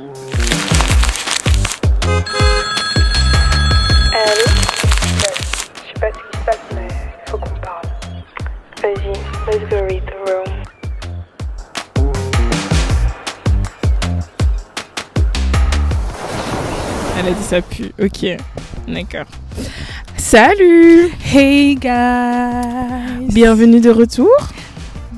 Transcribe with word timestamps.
Allô 0.00 0.14
Je 5.06 5.88
sais 5.88 6.00
pas 6.00 6.08
ce 6.08 6.18
qui 6.18 6.38
se 6.38 6.44
passe, 6.46 6.58
mais 6.74 6.88
faut 7.26 7.36
qu'on 7.36 7.60
parle. 7.60 7.86
Vas-y, 8.82 9.12
let's 9.46 9.68
go 9.68 9.76
read 9.86 10.04
the 10.06 10.14
room. 10.26 10.48
Elle 17.18 17.28
a 17.28 17.32
dit 17.32 17.42
ça 17.42 17.60
pue. 17.60 17.92
Ok, 18.02 18.24
d'accord. 18.88 19.26
Salut 20.16 21.10
Hey 21.34 21.74
guys 21.74 23.26
Bienvenue 23.28 23.80
de 23.80 23.90
retour. 23.90 24.30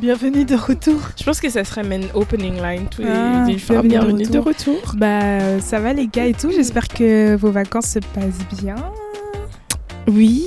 Bienvenue 0.03 0.45
de 0.45 0.57
retour 0.57 0.99
Je 1.17 1.23
pense 1.23 1.41
que 1.41 1.49
ça 1.49 1.63
serait 1.63 1.85
mon 1.85 2.01
opening 2.15 2.61
line 2.61 2.89
tous 2.91 3.03
les, 3.03 3.09
Ah, 3.09 3.47
bienvenue 3.85 4.25
de 4.25 4.39
retour. 4.41 4.95
Bah 4.97 5.23
euh, 5.23 5.61
ça 5.61 5.79
va 5.79 5.93
les 5.93 6.09
gars 6.09 6.27
et 6.27 6.35
tout, 6.35 6.51
j'espère 6.51 6.89
que 6.89 7.37
vos 7.37 7.53
vacances 7.53 7.87
se 7.87 8.01
passent 8.01 8.61
bien. 8.61 8.75
Oui, 10.09 10.45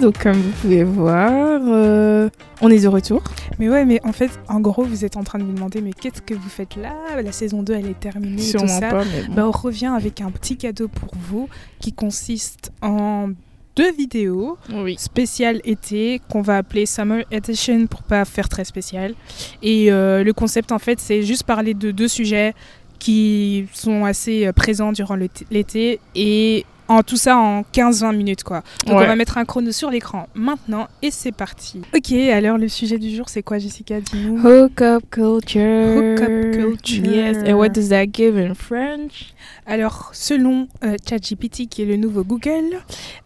donc 0.00 0.22
comme 0.22 0.32
vous 0.40 0.50
pouvez 0.62 0.82
voir, 0.82 1.60
euh, 1.68 2.30
on 2.62 2.70
est 2.70 2.82
de 2.82 2.88
retour. 2.88 3.22
Mais 3.58 3.68
ouais 3.68 3.84
mais 3.84 4.00
en 4.02 4.12
fait 4.12 4.30
en 4.48 4.60
gros 4.60 4.84
vous 4.84 5.04
êtes 5.04 5.18
en 5.18 5.24
train 5.24 5.40
de 5.40 5.44
me 5.44 5.52
demander 5.52 5.82
mais 5.82 5.92
qu'est-ce 5.92 6.22
que 6.22 6.32
vous 6.32 6.48
faites 6.48 6.76
là? 6.76 6.94
La 7.22 7.32
saison 7.32 7.62
2 7.62 7.74
elle 7.74 7.88
est 7.88 8.00
terminée 8.00 8.36
et 8.48 8.52
tout 8.52 8.60
Sûrement 8.60 8.80
ça. 8.80 8.88
pas, 8.88 9.04
mais 9.04 9.24
bon. 9.28 9.34
Bah 9.34 9.46
on 9.46 9.50
revient 9.50 9.92
avec 9.94 10.22
un 10.22 10.30
petit 10.30 10.56
cadeau 10.56 10.88
pour 10.88 11.10
vous 11.28 11.50
qui 11.80 11.92
consiste 11.92 12.72
en 12.80 13.28
deux 13.76 13.92
vidéos 13.92 14.58
oui. 14.72 14.96
spéciales 14.98 15.60
été 15.64 16.20
qu'on 16.30 16.40
va 16.40 16.56
appeler 16.58 16.86
Summer 16.86 17.24
Edition 17.30 17.86
pour 17.86 18.02
pas 18.02 18.24
faire 18.24 18.48
très 18.48 18.64
spécial. 18.64 19.14
Et 19.62 19.92
euh, 19.92 20.24
le 20.24 20.32
concept 20.32 20.72
en 20.72 20.78
fait 20.78 20.98
c'est 20.98 21.22
juste 21.22 21.44
parler 21.44 21.74
de 21.74 21.90
deux 21.90 22.08
sujets 22.08 22.54
qui 22.98 23.66
sont 23.72 24.04
assez 24.04 24.46
euh, 24.46 24.52
présents 24.52 24.92
durant 24.92 25.16
l'été 25.50 26.00
et 26.14 26.64
en 26.88 27.02
tout 27.02 27.16
ça 27.16 27.36
en 27.36 27.62
15-20 27.72 28.14
minutes 28.16 28.42
quoi. 28.44 28.62
Donc 28.86 28.96
Ouais. 28.96 29.04
on 29.04 29.06
va 29.06 29.16
mettre 29.16 29.38
un 29.38 29.44
chrono 29.44 29.72
sur 29.72 29.90
l'écran 29.90 30.28
maintenant 30.34 30.88
et 31.02 31.10
c'est 31.10 31.32
parti. 31.32 31.82
Ok 31.94 32.12
alors 32.12 32.58
le 32.58 32.68
sujet 32.68 32.98
du 32.98 33.14
jour 33.14 33.28
c'est 33.28 33.42
quoi 33.42 33.58
Jessica? 33.58 34.00
Dis-nous 34.00 34.38
Hookup 34.38 35.10
culture. 35.10 35.62
Hookup 35.98 36.52
culture. 36.52 37.04
Yes. 37.06 37.36
And 37.48 37.54
what 37.54 37.70
does 37.70 37.88
that 37.90 38.06
give 38.12 38.36
in 38.38 38.54
French? 38.54 39.34
Alors, 39.66 40.10
selon 40.12 40.68
euh, 40.84 40.96
ChatGPT, 41.08 41.66
qui 41.68 41.82
est 41.82 41.86
le 41.86 41.96
nouveau 41.96 42.22
Google, 42.22 42.80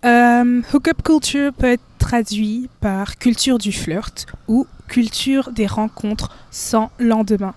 euh, 0.05 0.63
hookup 0.73 1.03
culture 1.03 1.53
peut 1.53 1.67
être 1.73 1.83
traduit 1.99 2.69
par 2.81 3.19
culture 3.19 3.59
du 3.59 3.73
flirt 3.73 4.27
ou 4.49 4.67
culture 4.89 5.51
des 5.53 5.67
rencontres 5.67 6.31
sans 6.51 6.91
lendemain. 6.99 7.55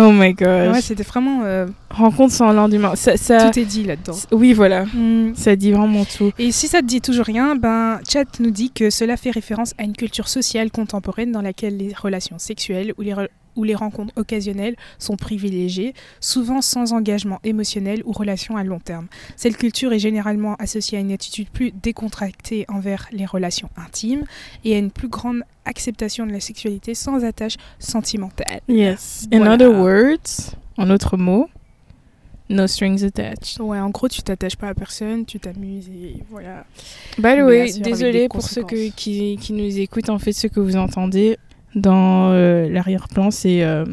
Oh 0.00 0.12
my 0.12 0.32
gosh. 0.34 0.72
Ouais, 0.72 0.80
c'était 0.80 1.02
vraiment. 1.02 1.42
euh, 1.44 1.66
Rencontre 1.90 2.32
sans 2.32 2.52
lendemain. 2.52 2.94
Ça, 2.96 3.16
ça... 3.16 3.50
tout 3.50 3.58
est 3.58 3.64
dit 3.64 3.84
là-dedans. 3.84 4.16
Oui, 4.32 4.52
voilà. 4.52 4.84
Hmm. 4.84 5.34
Ça 5.34 5.56
dit 5.56 5.72
vraiment 5.72 6.04
tout. 6.04 6.30
Et 6.38 6.52
si 6.52 6.68
ça 6.68 6.80
te 6.80 6.86
dit 6.86 7.00
toujours 7.00 7.26
rien, 7.26 7.56
ben, 7.56 8.00
Chat 8.08 8.24
nous 8.40 8.50
dit 8.50 8.70
que 8.70 8.90
cela 8.90 9.16
fait 9.16 9.30
référence 9.30 9.74
à 9.78 9.82
une 9.84 9.94
culture 9.96 10.28
sociale 10.28 10.70
contemporaine 10.70 11.32
dans 11.32 11.42
laquelle 11.42 11.76
les 11.76 11.92
relations 11.94 12.38
sexuelles 12.38 12.92
ou 12.98 13.02
les, 13.02 13.12
re- 13.12 13.28
ou 13.56 13.64
les 13.64 13.74
rencontres 13.74 14.12
occasionnelles 14.16 14.76
sont 14.98 15.16
privilégiées, 15.16 15.94
souvent 16.20 16.60
sans 16.62 16.92
engagement 16.92 17.38
émotionnel 17.44 18.02
ou 18.04 18.12
relation 18.12 18.56
à 18.56 18.64
long 18.64 18.78
terme. 18.80 19.06
Cette 19.36 19.56
culture 19.56 19.92
est 19.92 19.98
généralement 19.98 20.54
associée 20.56 20.98
à 20.98 21.00
une 21.00 21.12
attitude 21.12 21.48
plus 21.50 21.72
décontractée 21.82 22.64
envers 22.68 23.08
les 23.12 23.26
relations 23.26 23.70
intimes 23.76 24.24
et 24.64 24.74
à 24.74 24.78
une 24.78 24.90
plus 24.90 25.08
grande 25.08 25.42
acceptation 25.64 26.26
de 26.26 26.32
la 26.32 26.40
sexualité 26.40 26.94
sans 26.94 27.24
attache 27.24 27.54
sentimentale. 27.78 28.60
Yes. 28.68 29.26
In 29.32 29.38
Voilà. 29.38 29.54
other 29.54 29.70
words, 29.72 30.54
en 30.78 30.90
autres 30.90 31.16
mots, 31.16 31.48
no 32.48 32.66
strings 32.66 33.04
attached. 33.04 33.60
Ouais, 33.60 33.78
en 33.78 33.90
gros, 33.90 34.08
tu 34.08 34.22
t'attaches 34.22 34.56
pas 34.56 34.68
à 34.68 34.74
personne, 34.74 35.24
tu 35.24 35.38
t'amuses 35.38 35.88
et 35.88 36.16
voilà. 36.30 36.64
By 37.16 37.22
the 37.22 37.22
Bien 37.22 37.44
way, 37.46 37.68
sûr, 37.68 37.76
avec 37.76 37.92
désolé 37.92 38.28
pour 38.28 38.42
ceux 38.42 38.64
que, 38.64 38.90
qui, 38.90 39.38
qui 39.40 39.52
nous 39.52 39.78
écoutent. 39.78 40.08
En 40.10 40.18
fait, 40.18 40.32
ce 40.32 40.46
que 40.48 40.58
vous 40.60 40.76
entendez 40.76 41.38
dans 41.74 42.30
euh, 42.32 42.68
l'arrière-plan, 42.68 43.30
c'est 43.30 43.62
euh, 43.62 43.84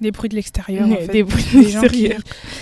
Des 0.00 0.10
bruits 0.10 0.28
de 0.28 0.34
l'extérieur, 0.34 0.86
en 0.88 0.90
fait. 0.96 1.08
des 1.12 1.22
bruits 1.22 1.44
Des 1.54 1.68
gens 1.70 1.80
qui, 1.82 2.08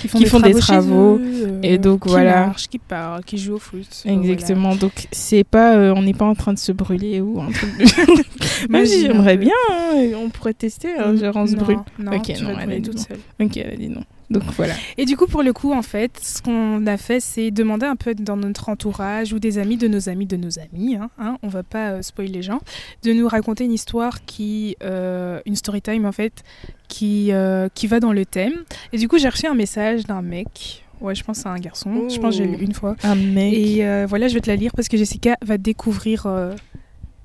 font 0.08 0.18
qui 0.18 0.24
des 0.24 0.30
font 0.30 0.40
des 0.40 0.54
travaux, 0.54 1.16
travaux, 1.16 1.18
chez 1.18 1.24
eux, 1.42 1.46
euh, 1.46 1.60
et 1.62 1.78
donc, 1.78 2.02
qui 2.04 2.08
voilà. 2.10 2.46
marchent, 2.46 2.68
qui 2.68 2.78
parlent, 2.78 3.24
qui 3.24 3.38
jouent 3.38 3.54
au 3.54 3.58
foot. 3.58 3.86
Exactement. 4.04 4.74
Donc, 4.76 4.92
c'est 5.12 5.44
pas, 5.44 5.76
euh, 5.76 5.94
on 5.96 6.02
n'est 6.02 6.14
pas 6.14 6.26
en 6.26 6.34
train 6.34 6.52
de 6.52 6.58
se 6.58 6.72
brûler 6.72 7.20
ou 7.20 7.40
un 7.40 7.50
truc. 7.50 7.70
de- 7.78 8.68
Même 8.70 8.84
si 8.86 9.00
j'aimerais 9.02 9.36
peu. 9.38 9.44
bien, 9.44 9.52
hein, 9.70 9.94
on 10.22 10.28
pourrait 10.30 10.54
tester, 10.54 10.88
hein, 10.98 11.14
genre 11.16 11.36
on 11.36 11.46
se 11.46 11.56
brûle. 11.56 11.78
Non, 11.98 12.12
Ok, 12.16 12.32
tu 12.34 12.42
non, 12.44 12.54
vas 12.54 12.62
elle 12.64 12.72
a 12.72 12.76
dit 12.76 12.82
toute 12.82 12.96
non. 12.96 13.02
seule. 13.08 13.18
Ok, 13.46 13.56
elle 13.56 13.72
a 13.72 13.76
dit 13.76 13.88
non. 13.88 14.02
Donc 14.30 14.44
voilà. 14.56 14.74
Et 14.96 15.04
du 15.06 15.16
coup, 15.16 15.26
pour 15.26 15.42
le 15.42 15.52
coup, 15.52 15.72
en 15.72 15.82
fait, 15.82 16.12
ce 16.22 16.40
qu'on 16.40 16.86
a 16.86 16.96
fait, 16.96 17.18
c'est 17.18 17.50
demander 17.50 17.86
un 17.86 17.96
peu 17.96 18.14
dans 18.14 18.36
notre 18.36 18.68
entourage 18.68 19.32
ou 19.32 19.40
des 19.40 19.58
amis 19.58 19.76
de 19.76 19.88
nos 19.88 20.08
amis 20.08 20.26
de 20.26 20.36
nos 20.36 20.58
amis, 20.60 20.94
hein, 20.94 21.10
hein, 21.18 21.36
on 21.42 21.48
va 21.48 21.62
pas 21.64 21.90
euh, 21.90 22.02
spoiler 22.02 22.30
les 22.30 22.42
gens, 22.42 22.60
de 23.02 23.12
nous 23.12 23.26
raconter 23.26 23.64
une 23.64 23.72
histoire 23.72 24.24
qui, 24.24 24.76
euh, 24.84 25.40
une 25.46 25.56
story 25.56 25.82
time 25.82 26.06
en 26.06 26.12
fait, 26.12 26.44
qui, 26.86 27.32
euh, 27.32 27.68
qui 27.74 27.88
va 27.88 27.98
dans 27.98 28.12
le 28.12 28.24
thème. 28.24 28.52
Et 28.92 28.98
du 28.98 29.08
coup, 29.08 29.18
j'ai 29.18 29.28
reçu 29.28 29.46
un 29.46 29.54
message 29.54 30.04
d'un 30.04 30.22
mec. 30.22 30.84
Ouais, 31.00 31.14
je 31.14 31.24
pense 31.24 31.38
c'est 31.38 31.48
un 31.48 31.58
garçon. 31.58 32.08
Je 32.08 32.20
pense 32.20 32.36
que 32.36 32.44
j'ai 32.44 32.46
lu 32.46 32.62
une 32.64 32.74
fois. 32.74 32.94
Un 33.02 33.14
mec. 33.16 33.52
Et 33.52 33.84
euh, 33.84 34.06
voilà, 34.08 34.28
je 34.28 34.34
vais 34.34 34.40
te 34.40 34.48
la 34.50 34.56
lire 34.56 34.70
parce 34.76 34.88
que 34.88 34.96
Jessica 34.96 35.36
va 35.42 35.56
découvrir 35.58 36.26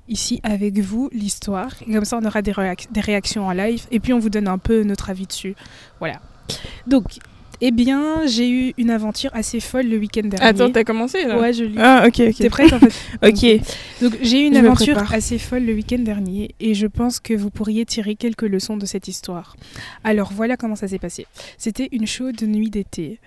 ici 0.08 0.40
avec 0.42 0.78
vous 0.78 1.10
l'histoire. 1.12 1.70
Comme 1.84 2.04
ça, 2.04 2.18
on 2.20 2.24
aura 2.24 2.40
des, 2.42 2.52
réac- 2.52 2.90
des 2.90 3.00
réactions 3.00 3.46
en 3.46 3.52
live 3.52 3.84
et 3.90 4.00
puis 4.00 4.12
on 4.12 4.18
vous 4.18 4.30
donne 4.30 4.48
un 4.48 4.58
peu 4.58 4.82
notre 4.82 5.10
avis 5.10 5.26
dessus. 5.26 5.54
Voilà. 6.00 6.20
Donc, 6.86 7.04
eh 7.60 7.70
bien, 7.70 8.26
j'ai 8.26 8.50
eu 8.50 8.74
une 8.76 8.90
aventure 8.90 9.30
assez 9.32 9.60
folle 9.60 9.86
le 9.86 9.96
week-end 9.96 10.26
dernier. 10.26 10.46
Attends, 10.46 10.70
t'as 10.70 10.84
commencé 10.84 11.24
là 11.24 11.38
Ouais, 11.40 11.52
je 11.52 11.64
lis. 11.64 11.78
Ah, 11.78 12.04
ok, 12.06 12.20
ok. 12.28 12.36
T'es 12.36 12.50
prête 12.50 12.72
en 12.72 12.78
fait 12.78 12.92
Ok. 13.26 13.62
Donc 14.02 14.18
j'ai 14.20 14.42
eu 14.42 14.46
une 14.48 14.54
Je 14.54 14.58
aventure 14.58 15.12
assez 15.12 15.38
folle 15.38 15.64
le 15.64 15.72
week-end 15.72 15.98
dernier 15.98 16.54
et 16.60 16.74
je 16.74 16.86
pense 16.86 17.18
que 17.18 17.32
vous 17.32 17.50
pourriez 17.50 17.86
tirer 17.86 18.14
quelques 18.14 18.42
leçons 18.42 18.76
de 18.76 18.84
cette 18.84 19.08
histoire. 19.08 19.56
Alors 20.04 20.32
voilà 20.32 20.56
comment 20.56 20.76
ça 20.76 20.88
s'est 20.88 20.98
passé. 20.98 21.26
C'était 21.56 21.88
une 21.92 22.06
chaude 22.06 22.42
nuit 22.42 22.68
d'été 22.70 23.20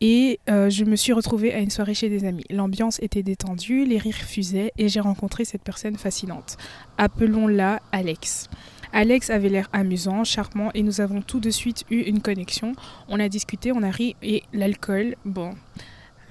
et 0.00 0.38
euh, 0.48 0.70
je 0.70 0.84
me 0.84 0.96
suis 0.96 1.12
retrouvée 1.12 1.52
à 1.52 1.58
une 1.58 1.70
soirée 1.70 1.94
chez 1.94 2.08
des 2.08 2.24
amis. 2.24 2.44
L'ambiance 2.50 2.98
était 3.00 3.22
détendue, 3.22 3.84
les 3.84 3.98
rires 3.98 4.14
fusaient 4.14 4.72
et 4.78 4.88
j'ai 4.88 5.00
rencontré 5.00 5.44
cette 5.44 5.62
personne 5.62 5.96
fascinante. 5.96 6.56
Appelons-la 6.98 7.80
Alex. 7.92 8.48
Alex 8.92 9.30
avait 9.30 9.48
l'air 9.48 9.68
amusant, 9.72 10.24
charmant 10.24 10.70
et 10.74 10.82
nous 10.82 11.00
avons 11.00 11.20
tout 11.22 11.40
de 11.40 11.50
suite 11.50 11.84
eu 11.90 12.00
une 12.00 12.20
connexion. 12.20 12.72
On 13.08 13.20
a 13.20 13.28
discuté, 13.28 13.72
on 13.72 13.82
a 13.82 13.90
ri 13.90 14.16
et 14.22 14.42
l'alcool, 14.52 15.14
bon, 15.24 15.54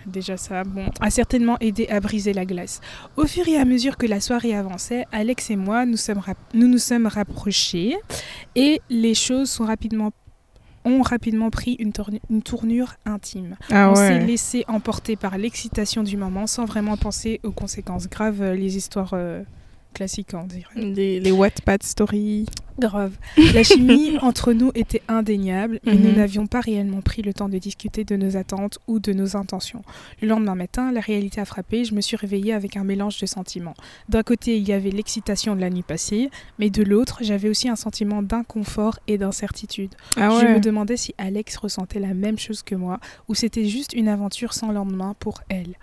déjà 0.05 0.37
ça, 0.37 0.63
bon, 0.63 0.85
a 0.99 1.09
certainement 1.09 1.57
aidé 1.59 1.87
à 1.89 1.99
briser 1.99 2.33
la 2.33 2.45
glace. 2.45 2.81
Au 3.15 3.25
fur 3.25 3.47
et 3.47 3.57
à 3.57 3.65
mesure 3.65 3.97
que 3.97 4.05
la 4.05 4.19
soirée 4.21 4.55
avançait, 4.55 5.05
Alex 5.11 5.49
et 5.51 5.55
moi 5.55 5.85
nous 5.85 5.97
sommes 5.97 6.21
nous, 6.53 6.67
nous 6.67 6.77
sommes 6.77 7.07
rapprochés 7.07 7.95
et 8.55 8.81
les 8.89 9.13
choses 9.13 9.49
sont 9.49 9.65
rapidement 9.65 10.11
ont 10.85 11.01
rapidement 11.01 11.49
pris 11.49 11.73
une, 11.79 11.91
tournu- 11.91 12.21
une 12.29 12.41
tournure 12.41 12.93
intime. 13.05 13.57
Ah 13.69 13.91
On 13.91 13.95
s'est 13.95 14.19
ouais. 14.19 14.25
laissé 14.25 14.63
emporter 14.69 15.17
par 15.17 15.37
l'excitation 15.37 16.01
du 16.01 16.15
moment 16.15 16.47
sans 16.47 16.63
vraiment 16.63 16.95
penser 16.95 17.41
aux 17.43 17.51
conséquences 17.51 18.07
graves, 18.07 18.41
euh, 18.41 18.55
les 18.55 18.77
histoires 18.77 19.09
euh, 19.11 19.43
classiques 19.93 20.33
on 20.33 20.43
dirait. 20.45 20.63
Les, 20.75 21.19
les 21.19 21.31
Wattpad 21.31 21.83
stories. 21.83 22.45
Grave. 22.79 23.17
La 23.55 23.63
chimie 23.63 24.17
entre 24.21 24.53
nous 24.53 24.69
était 24.75 25.01
indéniable, 25.07 25.79
mais 25.83 25.95
nous 25.95 26.09
Mhm. 26.11 26.15
n'avions 26.17 26.45
pas 26.45 26.59
réellement 26.61 27.01
pris 27.01 27.23
le 27.23 27.33
temps 27.33 27.49
de 27.49 27.57
discuter 27.57 28.03
de 28.03 28.15
nos 28.15 28.37
attentes 28.37 28.77
ou 28.87 28.99
de 28.99 29.13
nos 29.13 29.35
intentions. 29.35 29.81
Le 30.21 30.27
lendemain 30.27 30.53
matin, 30.53 30.91
la 30.91 30.99
réalité 30.99 31.41
a 31.41 31.45
frappé, 31.45 31.85
je 31.85 31.95
me 31.95 32.01
suis 32.01 32.15
réveillée 32.15 32.53
avec 32.53 32.77
un 32.77 32.83
mélange 32.83 33.19
de 33.19 33.25
sentiments. 33.25 33.73
D'un 34.09 34.21
côté, 34.21 34.57
il 34.57 34.67
y 34.67 34.73
avait 34.73 34.91
l'excitation 34.91 35.55
de 35.55 35.61
la 35.61 35.71
nuit 35.71 35.81
passée, 35.81 36.29
mais 36.59 36.69
de 36.69 36.83
l'autre, 36.83 37.17
j'avais 37.21 37.49
aussi 37.49 37.67
un 37.67 37.75
sentiment 37.75 38.21
d'inconfort 38.21 38.99
et 39.07 39.17
d'incertitude. 39.17 39.95
Ah 40.15 40.29
Je 40.39 40.45
me 40.45 40.59
demandais 40.59 40.97
si 40.97 41.15
Alex 41.17 41.57
ressentait 41.57 41.99
la 41.99 42.13
même 42.13 42.37
chose 42.37 42.61
que 42.61 42.75
moi, 42.75 42.99
ou 43.27 43.33
c'était 43.33 43.65
juste 43.65 43.93
une 43.93 44.07
aventure 44.07 44.53
sans 44.53 44.71
lendemain 44.71 45.15
pour 45.17 45.41
elle. 45.49 45.77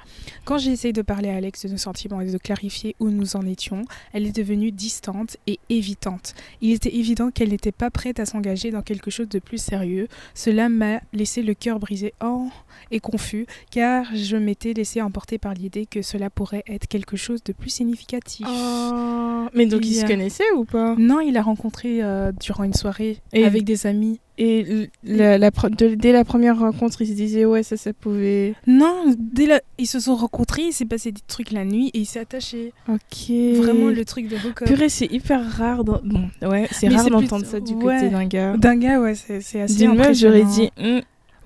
Quand 0.45 0.59
j'ai 0.59 0.71
essayé 0.71 0.93
de 0.93 1.03
parler 1.03 1.31
à 1.31 1.35
Alex 1.35 1.67
de 1.67 1.73
nos 1.73 1.77
sentiments 1.77 2.21
et 2.21 2.31
de 2.31 2.39
clarifier 2.39 2.95
où 3.01 3.11
nous 3.11 3.35
en 3.35 3.45
étions, 3.45 3.83
elle 4.13 4.27
est 4.27 4.37
devenue 4.37 4.71
distante 4.73 5.37
et 5.47 5.59
évitante. 5.71 6.35
Il 6.61 6.73
était 6.73 6.95
évident 6.95 7.31
qu'elle 7.31 7.51
n'était 7.51 7.73
pas 7.73 7.91
prête 7.91 8.21
à 8.21 8.27
s'engager 8.27 8.71
dans 8.71 8.83
quelque 8.83 9.11
chose 9.11 9.29
de 9.29 9.39
plus 9.39 9.59
sérieux. 9.63 10.09
Cela 10.35 10.69
m'a 10.69 11.01
laissé 11.13 11.43
le 11.43 11.55
cœur 11.55 11.79
brisé 11.79 12.15
oh, 12.23 12.49
et 12.91 13.01
confus, 13.01 13.47
car 13.71 14.07
je 14.15 14.37
m'étais 14.37 14.73
laissé 14.73 15.01
emporter 15.03 15.39
par 15.39 15.55
l'idée 15.55 15.87
que 15.87 16.03
cela 16.03 16.31
pourrait 16.31 16.65
être 16.67 16.87
quelque 16.87 17.17
chose 17.17 17.43
de 17.45 17.53
plus 17.53 17.71
significatif. 17.71 18.47
Oh. 18.49 19.47
Mais 19.55 19.67
donc 19.67 19.85
Il 19.87 19.95
se 19.95 20.05
a- 20.05 20.09
connaissaient 20.09 20.51
ou 20.57 20.65
pas? 20.65 20.95
Non, 20.99 21.21
il 21.21 21.37
a 21.37 21.43
rencontré 21.43 22.03
euh, 22.03 22.33
durant 22.33 22.65
une 22.65 22.75
soirée 22.75 23.19
Et- 23.33 23.45
avec 23.45 23.65
des 23.65 23.87
amis. 23.87 24.21
Et 24.37 24.89
la, 25.05 25.39
de- 25.39 25.95
dès 25.95 26.11
la 26.13 26.25
première 26.25 26.59
rencontre, 26.59 27.03
ils 27.03 27.07
se 27.07 27.13
disaient 27.13 27.45
ouais 27.45 27.63
ça 27.63 27.77
ça 27.77 27.93
pouvait. 27.93 28.55
Non, 28.67 29.15
dès 29.17 29.47
la... 29.47 29.61
ils 29.79 29.87
se 29.87 30.01
sont 30.01 30.17
rencontrés, 30.17 30.63
il 30.63 30.73
s'est 30.73 30.87
passé 30.87 31.13
des 31.13 31.21
trucs 31.29 31.53
la 31.53 31.65
nuit 31.65 31.91
et 31.95 32.01
il 32.01 32.07
s'est 32.07 32.19
attaché. 32.19 32.73
Ok. 32.89 33.31
Vraiment 33.57 33.91
le 33.91 34.05
truc 34.05 34.27
de 34.29 34.35
hookup. 34.37 34.67
Purée, 34.67 34.89
c'est 34.89 35.07
hyper 35.13 35.49
rare. 35.57 35.85
dans- 35.85 36.01
Bon, 36.05 36.29
ouais, 36.43 36.67
c'est 36.73 36.89
rare 36.89 37.09
d'entendre 37.11 37.47
ça 37.47 37.61
du 37.61 37.75
ouais. 37.75 37.95
côté 38.01 38.11
d'un 38.11 38.27
gars. 38.27 38.57
D'un 38.57 38.77
gars, 38.77 39.01
ouais, 39.01 39.15
c'est 39.15 39.41
c'est 39.41 39.61
assez 39.61 39.77
D'une 39.77 39.95
meuf, 39.95 40.17
j'aurais 40.17 40.45
dit. 40.45 40.71
hmm, 40.81 41.01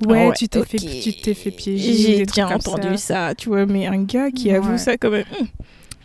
Ouais, 0.07 0.23
Ah 0.25 0.29
ouais, 0.29 0.35
tu 0.37 0.49
t'es 0.49 0.65
fait, 0.65 0.79
tu 0.79 1.13
t'es 1.13 1.35
fait 1.35 1.51
piéger. 1.51 1.93
J'ai 1.93 2.25
comme 2.25 2.53
entendu 2.53 2.97
ça. 2.97 3.35
tu 3.35 3.49
vois, 3.49 3.67
mais 3.67 3.87
un 3.87 4.03
gars 4.05 4.31
qui 4.31 4.51
avoue 4.53 4.79
ça 4.79 4.97
quand 4.97 5.11
même, 5.11 5.25
hum, 5.41 5.47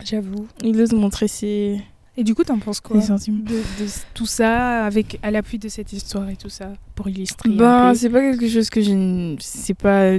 J'avoue. 0.04 0.48
il 0.62 0.80
ose 0.80 0.92
montrer 0.92 1.28
ses, 1.28 1.78
Et 2.16 2.24
du 2.24 2.34
coup, 2.34 2.44
t'en 2.44 2.58
penses 2.58 2.80
quoi 2.80 3.00
sentiments. 3.00 3.42
de, 3.42 3.56
de 3.56 3.90
tout 4.14 4.26
ça, 4.26 4.84
avec 4.84 5.18
à 5.22 5.30
l'appui 5.30 5.58
de 5.58 5.68
cette 5.68 5.92
histoire 5.92 6.28
et 6.28 6.36
tout 6.36 6.48
ça, 6.48 6.72
pour 6.94 7.08
illustrer 7.08 7.50
Ben, 7.50 7.94
c'est 7.94 8.10
pas 8.10 8.20
quelque 8.20 8.48
chose 8.48 8.70
que 8.70 8.80
je. 8.80 9.36
C'est 9.40 9.74
pas 9.74 10.12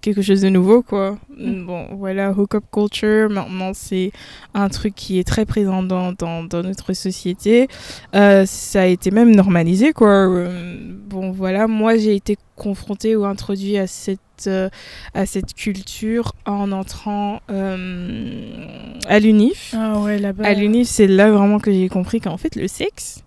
quelque 0.00 0.22
chose 0.22 0.40
de 0.40 0.48
nouveau, 0.48 0.82
quoi. 0.82 1.18
Bon, 1.38 1.86
voilà, 1.96 2.32
hookup 2.32 2.64
culture, 2.72 3.30
maintenant, 3.30 3.72
c'est 3.74 4.12
un 4.54 4.68
truc 4.68 4.94
qui 4.94 5.18
est 5.18 5.24
très 5.24 5.46
présent 5.46 5.82
dans, 5.82 6.12
dans, 6.12 6.44
dans 6.44 6.62
notre 6.62 6.92
société. 6.92 7.68
Euh, 8.14 8.44
ça 8.46 8.82
a 8.82 8.86
été 8.86 9.10
même 9.10 9.34
normalisé, 9.34 9.92
quoi. 9.92 10.28
Euh, 10.28 10.78
Bon, 11.08 11.30
voilà, 11.30 11.66
moi, 11.66 11.96
j'ai 11.96 12.14
été 12.14 12.36
confrontée 12.54 13.16
ou 13.16 13.24
introduite 13.24 13.76
à 13.78 13.86
cette, 13.86 14.20
euh, 14.46 14.68
à 15.14 15.24
cette 15.24 15.54
culture 15.54 16.34
en 16.44 16.70
entrant 16.70 17.40
euh, 17.50 18.94
à 19.06 19.18
l'UNIF. 19.18 19.74
Ah 19.74 20.00
ouais, 20.00 20.18
là-bas. 20.18 20.44
À 20.44 20.52
l'UNIF, 20.52 20.86
c'est 20.86 21.06
là 21.06 21.30
vraiment 21.30 21.60
que 21.60 21.72
j'ai 21.72 21.88
compris 21.88 22.20
qu'en 22.20 22.36
fait, 22.36 22.56
le 22.56 22.68
sexe. 22.68 23.24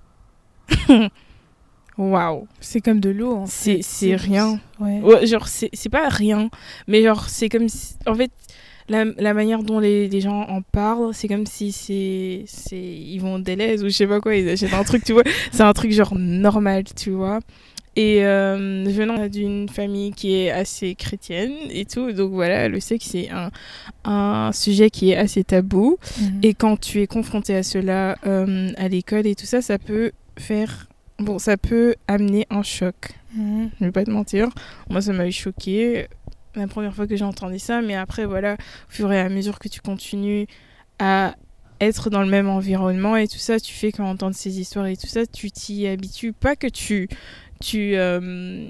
Waouh! 2.09 2.47
C'est 2.59 2.81
comme 2.81 2.99
de 2.99 3.09
l'eau. 3.09 3.35
en 3.35 3.45
C'est- 3.45 3.77
fait. 3.77 3.81
c'est 3.83 4.15
rien. 4.15 4.59
Ouais. 4.79 4.99
Ouais, 5.01 5.25
genre, 5.27 5.47
c'est 5.47 5.69
c'est 5.73 5.89
pas 5.89 6.09
rien, 6.09 6.49
mais 6.87 7.03
genre, 7.03 7.29
c'est 7.29 7.49
comme 7.49 7.69
si. 7.69 7.95
En 8.07 8.15
fait, 8.15 8.31
la, 8.89 9.05
la 9.05 9.33
manière 9.33 9.61
dont 9.63 9.79
les, 9.79 10.07
les 10.09 10.21
gens 10.21 10.41
en 10.49 10.61
parlent, 10.61 11.13
c'est 11.13 11.27
comme 11.27 11.45
si 11.45 11.71
c'est. 11.71 12.43
Ils 12.71 13.19
vont 13.19 13.39
Deleuze 13.39 13.83
ou 13.83 13.89
je 13.89 13.93
sais 13.93 14.07
pas 14.07 14.19
quoi, 14.19 14.35
ils 14.35 14.49
achètent 14.49 14.73
un 14.73 14.83
truc, 14.83 15.03
tu 15.03 15.13
vois. 15.13 15.23
C'est 15.51 15.63
un 15.63 15.73
truc 15.73 15.91
genre 15.91 16.13
normal, 16.17 16.83
tu 16.95 17.11
vois. 17.11 17.39
Et 17.97 18.23
euh, 18.25 18.85
venant 18.87 19.27
d'une 19.27 19.67
famille 19.67 20.11
qui 20.13 20.33
est 20.33 20.49
assez 20.49 20.95
chrétienne 20.95 21.51
et 21.69 21.83
tout, 21.83 22.13
donc 22.13 22.31
voilà, 22.31 22.69
le 22.69 22.79
sexe, 22.79 23.07
c'est 23.11 23.29
un, 23.29 23.51
un 24.05 24.51
sujet 24.53 24.89
qui 24.89 25.11
est 25.11 25.17
assez 25.17 25.43
tabou. 25.43 25.97
Mhm. 26.19 26.39
Et 26.41 26.53
quand 26.53 26.79
tu 26.79 27.01
es 27.01 27.07
confronté 27.07 27.53
à 27.53 27.63
cela 27.63 28.17
euh, 28.25 28.71
à 28.77 28.87
l'école 28.87 29.27
et 29.27 29.35
tout 29.35 29.45
ça, 29.45 29.61
ça 29.61 29.77
peut 29.77 30.11
faire. 30.37 30.87
Bon, 31.21 31.39
ça 31.39 31.57
peut 31.57 31.95
amener 32.07 32.47
un 32.49 32.63
choc. 32.63 33.11
Mhm. 33.35 33.69
Je 33.79 33.85
vais 33.85 33.91
pas 33.91 34.03
te 34.03 34.11
mentir. 34.11 34.49
Moi, 34.89 35.01
ça 35.01 35.13
m'avait 35.13 35.31
choqué 35.31 36.07
la 36.55 36.67
première 36.67 36.93
fois 36.93 37.07
que 37.07 37.15
j'ai 37.15 37.23
entendu 37.23 37.59
ça. 37.59 37.81
Mais 37.81 37.95
après, 37.95 38.25
voilà, 38.25 38.53
au 38.53 38.91
fur 38.91 39.11
et 39.11 39.19
à 39.19 39.29
mesure 39.29 39.59
que 39.59 39.67
tu 39.67 39.81
continues 39.81 40.47
à 40.99 41.35
être 41.79 42.09
dans 42.09 42.21
le 42.21 42.29
même 42.29 42.49
environnement 42.49 43.15
et 43.15 43.27
tout 43.27 43.39
ça, 43.39 43.59
tu 43.59 43.73
fais 43.73 43.91
qu'en 43.91 44.09
entendre 44.09 44.35
ces 44.35 44.59
histoires 44.59 44.85
et 44.87 44.97
tout 44.97 45.07
ça, 45.07 45.25
tu 45.25 45.51
t'y 45.51 45.87
habitues. 45.87 46.33
Pas 46.33 46.55
que 46.55 46.67
tu. 46.67 47.07
tu 47.59 47.95
euh, 47.95 48.65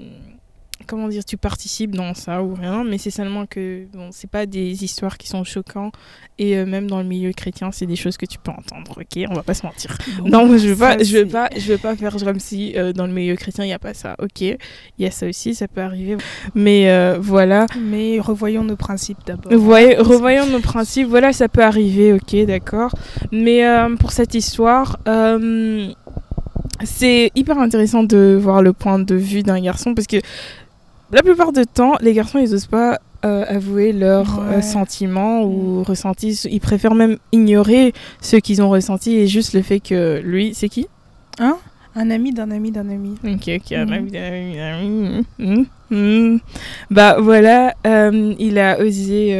comment 0.86 1.08
dire, 1.08 1.24
tu 1.24 1.36
participes 1.36 1.94
dans 1.94 2.14
ça 2.14 2.42
ou 2.42 2.54
rien, 2.54 2.84
mais 2.84 2.98
c'est 2.98 3.10
seulement 3.10 3.46
que 3.46 3.86
bon, 3.92 4.08
c'est 4.12 4.30
pas 4.30 4.46
des 4.46 4.84
histoires 4.84 5.18
qui 5.18 5.28
sont 5.28 5.44
choquantes 5.44 5.94
et 6.38 6.56
euh, 6.56 6.66
même 6.66 6.88
dans 6.88 6.98
le 6.98 7.06
milieu 7.06 7.32
chrétien, 7.32 7.70
c'est 7.72 7.86
des 7.86 7.96
choses 7.96 8.16
que 8.16 8.26
tu 8.26 8.38
peux 8.38 8.50
entendre, 8.50 8.98
ok 9.00 9.24
On 9.30 9.34
va 9.34 9.42
pas 9.42 9.54
se 9.54 9.64
mentir. 9.66 9.96
Non, 10.24 10.56
je 10.56 10.68
veux 10.68 10.76
pas, 10.76 11.02
je 11.02 11.18
veux 11.18 11.26
pas, 11.26 11.48
je 11.56 11.72
veux 11.72 11.78
pas 11.78 11.94
faire 11.96 12.16
comme 12.16 12.40
si 12.40 12.74
euh, 12.76 12.92
dans 12.92 13.06
le 13.06 13.12
milieu 13.12 13.36
chrétien 13.36 13.64
il 13.64 13.68
y 13.68 13.72
a 13.72 13.78
pas 13.78 13.94
ça. 13.94 14.16
Ok, 14.20 14.40
il 14.40 14.56
y 14.98 15.06
a 15.06 15.10
ça 15.10 15.26
aussi, 15.26 15.54
ça 15.54 15.68
peut 15.68 15.80
arriver. 15.80 16.16
Mais 16.54 16.90
euh, 16.90 17.18
voilà, 17.20 17.66
Mais 17.80 18.20
revoyons 18.20 18.64
nos 18.64 18.76
principes 18.76 19.18
d'abord. 19.26 19.52
revoyons 19.52 20.46
nos 20.46 20.60
principes. 20.60 21.08
Voilà, 21.08 21.32
ça 21.32 21.48
peut 21.48 21.62
arriver. 21.62 22.12
Ok, 22.12 22.34
d'accord. 22.46 22.92
Mais 23.30 23.62
pour 23.98 24.12
cette 24.12 24.34
histoire, 24.34 24.98
c'est 26.84 27.30
hyper 27.34 27.58
intéressant 27.58 28.02
de 28.02 28.38
voir 28.40 28.62
le 28.62 28.72
point 28.72 28.98
de 28.98 29.14
vue 29.14 29.42
d'un 29.42 29.60
garçon 29.60 29.94
parce 29.94 30.06
que 30.06 30.16
la 31.12 31.22
plupart 31.22 31.52
du 31.52 31.64
temps, 31.66 31.94
les 32.00 32.12
garçons 32.14 32.38
ils 32.38 32.54
osent 32.54 32.66
pas. 32.66 32.98
euh, 33.24 33.44
avouer 33.46 33.92
leurs 33.92 34.40
euh, 34.40 34.60
sentiments 34.62 35.44
ou 35.44 35.84
ressentis. 35.84 36.40
Ils 36.50 36.58
préfèrent 36.60 36.96
même 36.96 37.18
ignorer 37.30 37.92
ce 38.20 38.34
qu'ils 38.34 38.60
ont 38.62 38.68
ressenti 38.68 39.16
et 39.16 39.28
juste 39.28 39.52
le 39.54 39.62
fait 39.62 39.78
que 39.78 40.20
lui, 40.24 40.54
c'est 40.54 40.68
qui? 40.68 40.88
Hein? 41.38 41.56
Un 41.94 42.10
ami 42.10 42.32
d'un 42.32 42.50
ami 42.50 42.72
d'un 42.72 42.88
ami. 42.88 43.14
Ok, 43.24 43.48
ok, 43.58 43.72
un 43.72 43.84
Mhm. 43.86 43.92
ami, 43.92 44.18
un 44.18 44.24
ami, 44.32 44.58
un 44.58 44.78
ami. 45.46 45.66
Mhm. 45.90 46.40
Bah 46.90 47.18
voilà, 47.20 47.74
euh, 47.86 48.34
il 48.40 48.58
a 48.58 48.80
osé 48.80 49.34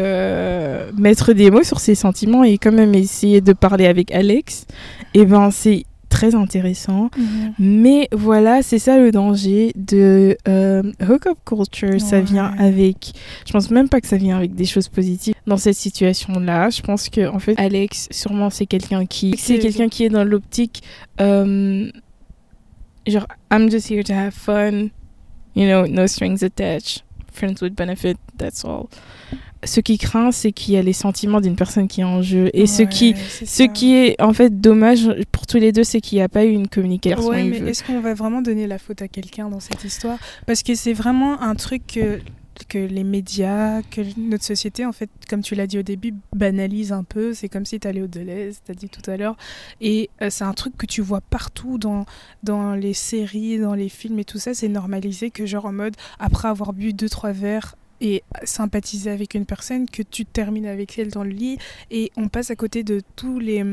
mettre 0.97 1.33
des 1.33 1.51
mots 1.51 1.65
sur 1.65 1.81
ses 1.81 1.97
sentiments 1.97 2.45
et 2.45 2.59
quand 2.59 2.71
même 2.73 2.95
essayer 2.95 3.41
de 3.41 3.53
parler 3.53 3.87
avec 3.87 4.13
Alex. 4.13 4.67
Et 5.15 5.25
ben 5.25 5.51
c'est 5.51 5.85
très 6.13 6.35
intéressant. 6.35 7.11
Mais 7.59 8.09
voilà, 8.13 8.63
c'est 8.63 8.79
ça 8.79 8.99
le 8.99 9.11
danger 9.11 9.73
de 9.75 10.37
euh, 10.47 10.83
hookup 11.01 11.39
culture. 11.45 12.01
Ça 12.01 12.21
vient 12.21 12.53
avec. 12.59 13.13
Je 13.47 13.53
pense 13.53 13.71
même 13.71 13.89
pas 13.89 14.01
que 14.01 14.07
ça 14.07 14.19
vient 14.19 14.37
avec 14.37 14.55
des 14.55 14.67
choses 14.67 14.89
positives 14.89 15.35
dans 15.47 15.57
cette 15.57 15.77
situation-là. 15.77 16.71
Je 16.71 16.83
pense 16.83 17.09
que 17.09 17.29
en 17.29 17.39
fait, 17.39 17.55
Alex, 17.59 18.09
sûrement, 18.11 18.51
c'est 18.51 18.67
quelqu'un 18.67 19.07
qui, 19.07 19.35
c'est 19.39 19.59
quelqu'un 19.59 19.89
qui 19.89 20.05
est 20.05 20.11
dans 20.11 20.25
l'optique, 20.25 20.83
euh, 21.21 21.91
genre, 23.07 23.27
I'm 23.51 23.71
just 23.71 23.91
here 23.91 24.05
to 24.05 24.13
have 24.13 24.35
fun. 24.35 24.91
You 25.55 25.67
know, 25.67 25.87
no 25.87 26.07
strings 26.07 26.43
attached. 26.43 27.05
Friends 27.33 27.61
with 27.63 27.75
benefit. 27.75 28.17
That's 28.39 28.65
all. 28.65 28.89
Ce 29.65 29.81
qui 29.81 29.97
craint, 29.97 30.33
c'est 30.33 30.51
qu'il 30.51 30.75
y 30.75 30.77
a 30.77 30.83
les 30.83 30.93
sentiments 30.93 31.41
d'une 31.41 31.55
personne 31.55 31.87
qui 31.87 32.01
est 32.01 32.05
en 32.05 32.21
jeu. 32.21 32.51
Et 32.53 32.67
ce 32.67 32.83
qui, 32.83 33.15
ce 33.17 33.63
qui 33.63 33.95
est 33.95 34.21
en 34.21 34.33
fait 34.33 34.61
dommage 34.61 35.09
pour 35.31 35.47
tous 35.47 35.59
les 35.59 35.71
deux, 35.71 35.85
c'est 35.85 36.01
qu'il 36.01 36.19
n'y 36.19 36.23
a 36.23 36.29
pas 36.29 36.45
eu 36.45 36.51
une 36.51 36.67
communication. 36.67 37.29
Ouais, 37.29 37.45
mais 37.45 37.59
est-ce 37.59 37.85
qu'on 37.85 38.01
va 38.01 38.15
vraiment 38.15 38.43
donner 38.43 38.67
la 38.67 38.79
faute 38.79 39.03
à 39.03 39.09
quelqu'un 39.09 39.49
dans 39.49 39.61
cette 39.61 39.85
histoire? 39.85 40.19
Parce 40.47 40.63
que 40.65 40.75
c'est 40.75 40.93
vraiment 40.93 41.41
un 41.41 41.55
truc 41.55 41.87
que, 41.87 42.19
que 42.69 42.79
les 42.79 43.05
médias, 43.05 43.83
que 43.83 44.01
notre 44.17 44.45
société, 44.45 44.85
en 44.85 44.93
fait, 44.93 45.11
comme 45.31 45.43
tu 45.43 45.55
l'as 45.55 45.69
dit 45.69 45.79
au 45.79 45.83
début, 45.83 46.13
banalise 46.35 46.91
un 46.91 47.05
peu. 47.05 47.33
C'est 47.33 47.49
comme 47.49 47.65
si 47.65 47.79
tu 47.79 47.87
allais 47.87 48.03
au 48.03 48.09
Deleuze, 48.09 48.59
tu 48.65 48.73
as 48.73 48.75
dit 48.75 48.89
tout 48.89 49.09
à 49.09 49.17
l'heure. 49.17 49.37
Et 49.81 50.11
euh, 50.23 50.29
c'est 50.29 50.45
un 50.45 50.55
truc 50.55 50.77
que 50.77 50.87
tu 50.87 51.03
vois 51.03 51.21
partout 51.21 51.79
dans, 51.79 52.05
dans 52.43 52.75
les 52.75 52.95
séries, 52.95 53.59
dans 53.59 53.75
les 53.75 53.89
films 53.89 54.19
et 54.19 54.25
tout 54.25 54.39
ça. 54.39 54.55
C'est 54.55 54.69
normalisé 54.69 55.31
que, 55.31 55.47
genre, 55.47 55.67
en 55.67 55.73
mode, 55.73 55.95
après 56.19 56.49
avoir 56.49 56.73
bu 56.73 56.93
deux, 56.93 57.09
trois 57.09 57.31
verres, 57.33 57.77
et 58.03 58.23
sympathiser 58.45 59.11
avec 59.11 59.35
une 59.35 59.47
personne, 59.47 59.89
que 59.89 60.03
tu 60.03 60.27
termines 60.27 60.67
avec 60.67 60.99
elle 60.99 61.09
dans 61.09 61.23
le 61.25 61.31
lit 61.31 61.57
et 61.91 62.11
on 62.17 62.29
passe 62.29 62.51
à 62.51 62.57
côté 62.57 62.83
de 62.83 63.01
tous 63.17 63.39
les, 63.39 63.65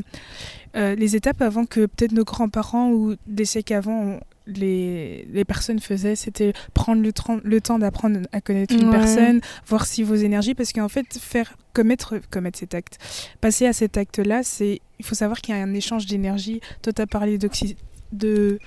euh, 0.75 0.95
les 0.95 1.15
étapes 1.15 1.41
avant 1.41 1.65
que 1.65 1.87
peut-être 1.87 2.11
nos 2.13 2.23
grands-parents 2.23 2.91
ou 2.91 3.15
des 3.27 3.45
siècles 3.45 3.73
avant 3.73 3.99
on- 4.03 4.19
les, 4.45 5.27
les 5.31 5.45
personnes 5.45 5.79
faisaient, 5.79 6.15
c'était 6.15 6.53
prendre 6.73 7.03
le, 7.03 7.11
le 7.43 7.61
temps 7.61 7.77
d'apprendre 7.77 8.21
à 8.31 8.41
connaître 8.41 8.73
une 8.73 8.85
Ouais. 8.89 8.97
personne, 8.97 9.41
voir 9.67 9.85
si 9.85 10.01
vos 10.01 10.15
énergies, 10.15 10.55
parce 10.55 10.74
qu'en 10.74 10.89
fait, 10.89 11.05
faire 11.19 11.55
commettre, 11.74 12.15
commettre 12.31 12.57
cet 12.57 12.74
acte, 12.74 12.98
passer 13.41 13.67
à 13.67 13.74
cet 13.74 13.98
acte-là, 13.98 14.41
c'est 14.43 14.81
il 14.98 15.05
faut 15.05 15.13
savoir 15.13 15.39
qu'il 15.41 15.55
y 15.55 15.57
a 15.57 15.62
un 15.62 15.74
échange 15.75 16.07
d'énergie. 16.07 16.62
Toi, 16.81 16.93
tu 16.93 17.01
as 17.01 17.05
parlé 17.07 17.38
d'oxy- 17.38 17.75
de 18.12 18.57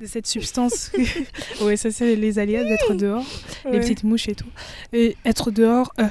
de 0.00 0.06
cette 0.06 0.26
substance. 0.26 0.90
ouais, 1.62 1.76
ça 1.76 1.90
c'est 1.90 2.14
les 2.16 2.38
aléas 2.38 2.64
d'être 2.64 2.94
dehors, 3.04 3.24
les 3.64 3.70
Ouais. 3.72 3.80
petites 3.80 4.04
mouches 4.04 4.28
et 4.28 4.34
tout. 4.34 4.46
Et 4.92 5.16
être 5.24 5.50
dehors, 5.50 5.92
euh, 5.98 6.04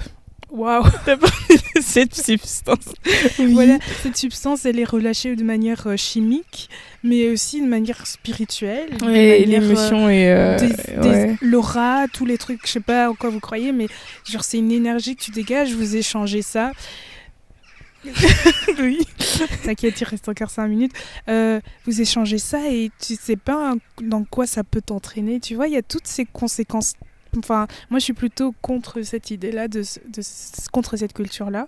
waouh, 0.50 0.84
cette 1.82 2.16
substance. 2.16 2.94
Voilà, 3.40 3.78
cette 4.04 4.18
substance, 4.18 4.66
elle 4.66 4.80
est 4.80 4.84
relâchée 4.90 5.36
de 5.36 5.44
manière 5.44 5.88
euh, 5.88 5.96
chimique, 5.98 6.70
mais 7.04 7.30
aussi 7.30 7.62
de 7.62 7.68
manière 7.68 8.06
spirituelle. 8.08 8.90
Et 9.10 9.44
euh, 9.44 9.46
l'émotion 9.46 10.10
est. 10.10 10.30
euh, 10.32 10.58
ouais. 11.04 11.36
L'aura, 11.42 12.06
tous 12.12 12.26
les 12.26 12.38
trucs, 12.38 12.66
je 12.66 12.72
sais 12.74 12.80
pas 12.80 13.10
en 13.10 13.14
quoi 13.14 13.30
vous 13.30 13.40
croyez, 13.40 13.72
mais 13.72 13.88
genre 14.30 14.44
c'est 14.44 14.58
une 14.58 14.72
énergie 14.72 15.16
que 15.16 15.24
tu 15.24 15.32
dégages, 15.32 15.74
vous 15.74 15.96
échangez 15.96 16.42
ça. 16.42 16.72
oui, 18.80 19.06
t'inquiète, 19.64 20.00
il 20.02 20.04
reste 20.04 20.30
encore 20.30 20.50
5 20.50 20.68
minutes. 20.68 20.94
Euh, 21.28 21.60
vous 21.86 22.02
échangez 22.02 22.38
ça 22.38 22.70
et 22.70 22.92
tu 23.00 23.16
sais 23.16 23.36
pas 23.36 23.74
dans 24.02 24.24
quoi 24.24 24.48
ça 24.48 24.64
peut 24.64 24.82
t'entraîner. 24.82 25.40
Tu 25.40 25.56
vois, 25.56 25.68
il 25.68 25.74
y 25.74 25.78
a 25.78 25.82
toutes 25.82 26.08
ces 26.08 26.26
conséquences. 26.26 26.94
Enfin, 27.38 27.68
moi 27.90 28.00
je 28.00 28.04
suis 28.06 28.14
plutôt 28.14 28.54
contre 28.62 29.02
cette 29.02 29.32
idée-là, 29.32 29.68
de, 29.68 29.82
de 29.82 30.22
contre 30.72 30.98
cette 30.98 31.14
culture-là 31.14 31.68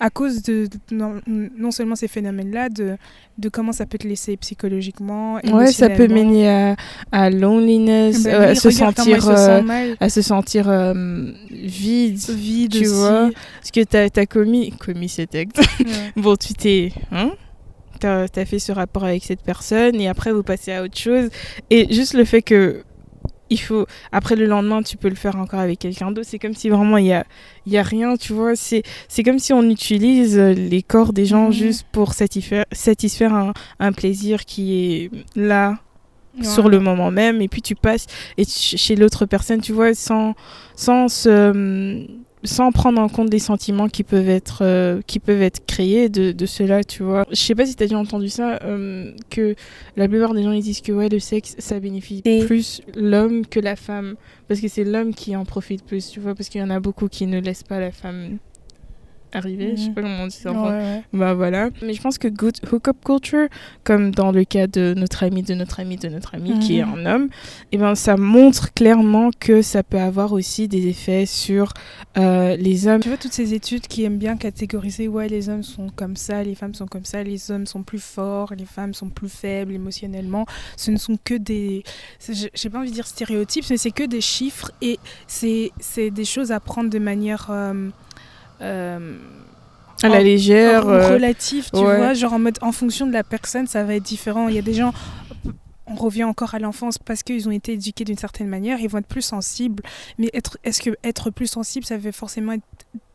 à 0.00 0.10
cause 0.10 0.42
de, 0.42 0.66
de- 0.66 0.94
non, 0.94 1.20
non 1.26 1.70
seulement 1.70 1.96
ces 1.96 2.06
phénomènes-là, 2.08 2.68
de, 2.68 2.96
de 3.38 3.48
comment 3.48 3.72
ça 3.72 3.84
peut 3.86 3.98
te 3.98 4.06
laisser 4.06 4.36
psychologiquement. 4.36 5.34
Ouais, 5.44 5.72
ça 5.72 5.88
peut 5.90 6.06
mener 6.08 6.48
à, 6.48 6.76
à 7.12 7.30
loneliness, 7.30 8.22
Bah 8.24 8.30
euh, 8.30 8.50
à 8.50 8.54
se 8.54 8.70
sentir, 8.70 9.22
se 9.22 9.28
euh, 9.30 9.94
à 10.00 10.08
se 10.08 10.22
sentir 10.22 10.68
euh, 10.68 11.32
vide. 11.50 12.18
vide 12.30 12.72
tu 12.72 12.80
aussi. 12.86 12.94
vois. 12.94 13.30
Parce 13.60 13.70
que 13.72 13.82
t'as 13.84 14.08
as 14.20 14.26
commis, 14.26 14.70
commis 14.72 15.08
cet 15.08 15.34
acte. 15.34 15.58
Ouais. 15.80 15.84
bon, 16.16 16.36
tu 16.36 16.54
t'es, 16.54 16.92
hein 17.12 17.32
T'as 18.00 18.26
as 18.36 18.44
fait 18.44 18.60
ce 18.60 18.70
rapport 18.70 19.02
avec 19.04 19.24
cette 19.24 19.42
personne 19.42 19.96
et 20.00 20.06
après 20.08 20.32
vous 20.32 20.44
passez 20.44 20.70
à 20.72 20.84
autre 20.84 20.96
chose. 20.96 21.30
Et 21.70 21.92
juste 21.92 22.14
le 22.14 22.24
fait 22.24 22.42
que 22.42 22.84
il 23.50 23.58
faut 23.60 23.86
après 24.12 24.36
le 24.36 24.46
lendemain 24.46 24.82
tu 24.82 24.96
peux 24.96 25.08
le 25.08 25.14
faire 25.14 25.36
encore 25.36 25.60
avec 25.60 25.78
quelqu'un 25.78 26.10
d'autre. 26.10 26.28
C'est 26.30 26.38
comme 26.38 26.54
si 26.54 26.68
vraiment 26.68 26.96
il 26.98 27.06
y 27.06 27.12
a 27.12 27.24
il 27.66 27.72
y 27.72 27.78
a 27.78 27.82
rien 27.82 28.16
tu 28.16 28.32
vois. 28.32 28.56
C'est 28.56 28.82
c'est 29.08 29.22
comme 29.22 29.38
si 29.38 29.52
on 29.52 29.62
utilise 29.62 30.38
euh, 30.38 30.52
les 30.54 30.82
corps 30.82 31.12
des 31.12 31.26
gens 31.26 31.46
Mhm. 31.46 31.52
juste 31.52 31.86
pour 31.92 32.12
satisfaire 32.14 32.64
satisfaire 32.72 33.34
un, 33.34 33.52
un 33.80 33.92
plaisir 33.92 34.44
qui 34.44 34.64
est 35.04 35.10
là 35.36 35.78
sur 36.42 36.68
le 36.68 36.78
moment 36.78 37.10
même. 37.10 37.40
Et 37.42 37.48
puis 37.48 37.62
tu 37.62 37.74
passes 37.74 38.06
et 38.36 38.44
tu- 38.46 38.76
chez 38.76 38.94
l'autre 38.96 39.26
personne 39.26 39.60
tu 39.60 39.72
vois 39.72 39.94
sans 39.94 40.34
sans 40.76 41.08
se- 41.08 42.06
sans 42.44 42.70
prendre 42.72 43.00
en 43.00 43.08
compte 43.08 43.32
les 43.32 43.38
sentiments 43.38 43.88
qui 43.88 44.02
peuvent 44.04 44.28
être 44.28 44.58
euh, 44.62 45.00
qui 45.06 45.18
peuvent 45.18 45.42
être 45.42 45.64
créés 45.66 46.08
de, 46.08 46.32
de 46.32 46.46
cela 46.46 46.84
tu 46.84 47.02
vois. 47.02 47.26
Je 47.30 47.36
sais 47.36 47.54
pas 47.54 47.66
si 47.66 47.74
t'as 47.74 47.86
déjà 47.86 47.98
entendu 47.98 48.28
ça 48.28 48.58
euh, 48.62 49.12
que 49.30 49.54
la 49.96 50.08
plupart 50.08 50.34
des 50.34 50.42
gens 50.42 50.52
ils 50.52 50.62
disent 50.62 50.80
que 50.80 50.92
ouais 50.92 51.08
le 51.08 51.18
sexe 51.18 51.54
ça 51.58 51.80
bénéficie 51.80 52.22
Et- 52.24 52.44
plus 52.44 52.80
l'homme 52.96 53.46
que 53.46 53.60
la 53.60 53.76
femme. 53.76 54.14
Parce 54.46 54.60
que 54.60 54.68
c'est 54.68 54.84
l'homme 54.84 55.14
qui 55.14 55.36
en 55.36 55.44
profite 55.44 55.84
plus 55.84 56.08
tu 56.10 56.20
vois 56.20 56.34
parce 56.34 56.48
qu'il 56.48 56.60
y 56.60 56.64
en 56.64 56.70
a 56.70 56.80
beaucoup 56.80 57.08
qui 57.08 57.26
ne 57.26 57.40
laissent 57.40 57.62
pas 57.64 57.80
la 57.80 57.90
femme 57.92 58.38
arriver 59.32 59.72
je 59.76 59.82
sais 59.82 59.88
Mhm. 59.88 59.94
pas 59.94 60.02
comment 60.02 60.22
on 60.22 60.26
dit 60.26 60.36
ça 60.36 60.52
en 60.52 60.68
Ouais. 60.70 61.02
Bah 61.12 61.34
voilà. 61.34 61.70
Mais 61.82 61.94
je 61.94 62.00
pense 62.02 62.18
que 62.18 62.28
good 62.28 62.56
hookup 62.72 62.96
culture, 63.04 63.48
comme 63.84 64.10
dans 64.12 64.32
le 64.32 64.44
cas 64.44 64.66
de 64.66 64.94
notre 64.96 65.22
ami, 65.22 65.42
de 65.42 65.54
notre 65.54 65.80
ami, 65.80 65.96
de 65.96 66.08
notre 66.08 66.34
ami, 66.34 66.58
qui 66.60 66.78
est 66.78 66.84
Mhm. 66.84 66.94
un 66.94 67.06
homme, 67.14 67.28
et 67.72 67.78
ben 67.78 67.94
ça 67.94 68.16
montre 68.16 68.72
clairement 68.74 69.30
que 69.38 69.62
ça 69.62 69.82
peut 69.82 70.00
avoir 70.00 70.32
aussi 70.32 70.68
des 70.68 70.86
effets 70.88 71.26
sur 71.26 71.72
euh, 72.16 72.56
les 72.56 72.86
hommes. 72.88 73.00
Tu 73.00 73.08
vois, 73.08 73.18
toutes 73.18 73.32
ces 73.32 73.54
études 73.54 73.86
qui 73.86 74.04
aiment 74.04 74.18
bien 74.18 74.36
catégoriser, 74.36 75.08
ouais, 75.08 75.28
les 75.28 75.48
hommes 75.48 75.62
sont 75.62 75.88
comme 75.94 76.16
ça, 76.16 76.42
les 76.42 76.54
femmes 76.54 76.74
sont 76.74 76.86
comme 76.86 77.04
ça, 77.04 77.22
les 77.22 77.50
hommes 77.50 77.66
sont 77.66 77.82
plus 77.82 78.00
forts, 78.02 78.54
les 78.58 78.64
femmes 78.64 78.94
sont 78.94 79.08
plus 79.10 79.28
faibles 79.28 79.72
émotionnellement, 79.74 80.46
ce 80.76 80.90
ne 80.90 80.96
sont 80.96 81.16
que 81.22 81.34
des. 81.34 81.82
j'ai- 82.28 82.70
pas 82.70 82.78
envie 82.80 82.88
de 82.90 82.94
dire 82.94 83.06
stéréotypes, 83.06 83.64
mais 83.70 83.76
c'est 83.76 83.90
que 83.90 84.04
des 84.04 84.20
chiffres 84.20 84.70
et 84.82 84.98
c'est 85.26 85.70
c'est 85.78 86.10
des 86.10 86.24
choses 86.24 86.50
à 86.52 86.60
prendre 86.60 86.90
de 86.90 86.98
manière. 86.98 87.48
euh, 87.50 87.88
À 88.60 90.08
la 90.08 90.22
légère. 90.22 90.86
en 90.86 90.90
euh, 90.90 91.08
relatif, 91.14 91.70
tu 91.72 91.80
ouais. 91.80 91.96
vois, 91.96 92.14
genre 92.14 92.34
en 92.34 92.38
mode 92.38 92.58
en 92.60 92.72
fonction 92.72 93.06
de 93.06 93.12
la 93.12 93.24
personne, 93.24 93.66
ça 93.66 93.82
va 93.84 93.94
être 93.96 94.02
différent. 94.04 94.48
Il 94.48 94.54
y 94.54 94.58
a 94.58 94.62
des 94.62 94.74
gens, 94.74 94.92
on 95.86 95.94
revient 95.96 96.24
encore 96.24 96.54
à 96.54 96.58
l'enfance 96.58 96.98
parce 96.98 97.22
qu'ils 97.22 97.48
ont 97.48 97.52
été 97.52 97.72
éduqués 97.72 98.04
d'une 98.04 98.18
certaine 98.18 98.48
manière, 98.48 98.78
ils 98.80 98.88
vont 98.88 98.98
être 98.98 99.06
plus 99.06 99.22
sensibles. 99.22 99.82
Mais 100.18 100.30
être, 100.34 100.58
est-ce 100.64 100.80
que 100.82 100.90
être 101.02 101.30
plus 101.30 101.46
sensible, 101.48 101.84
ça 101.84 101.96
veut 101.96 102.12
forcément 102.12 102.52
être- 102.52 102.62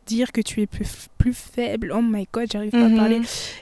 dire 0.06 0.32
que 0.32 0.40
tu 0.40 0.60
es 0.62 0.66
plus, 0.66 1.08
plus 1.18 1.34
faible 1.34 1.92
Oh 1.94 2.02
my 2.02 2.26
god, 2.32 2.46
j'arrive 2.50 2.70
pas 2.70 2.88
mhm. 2.88 2.94
à 2.94 2.96
parler. 2.98 3.20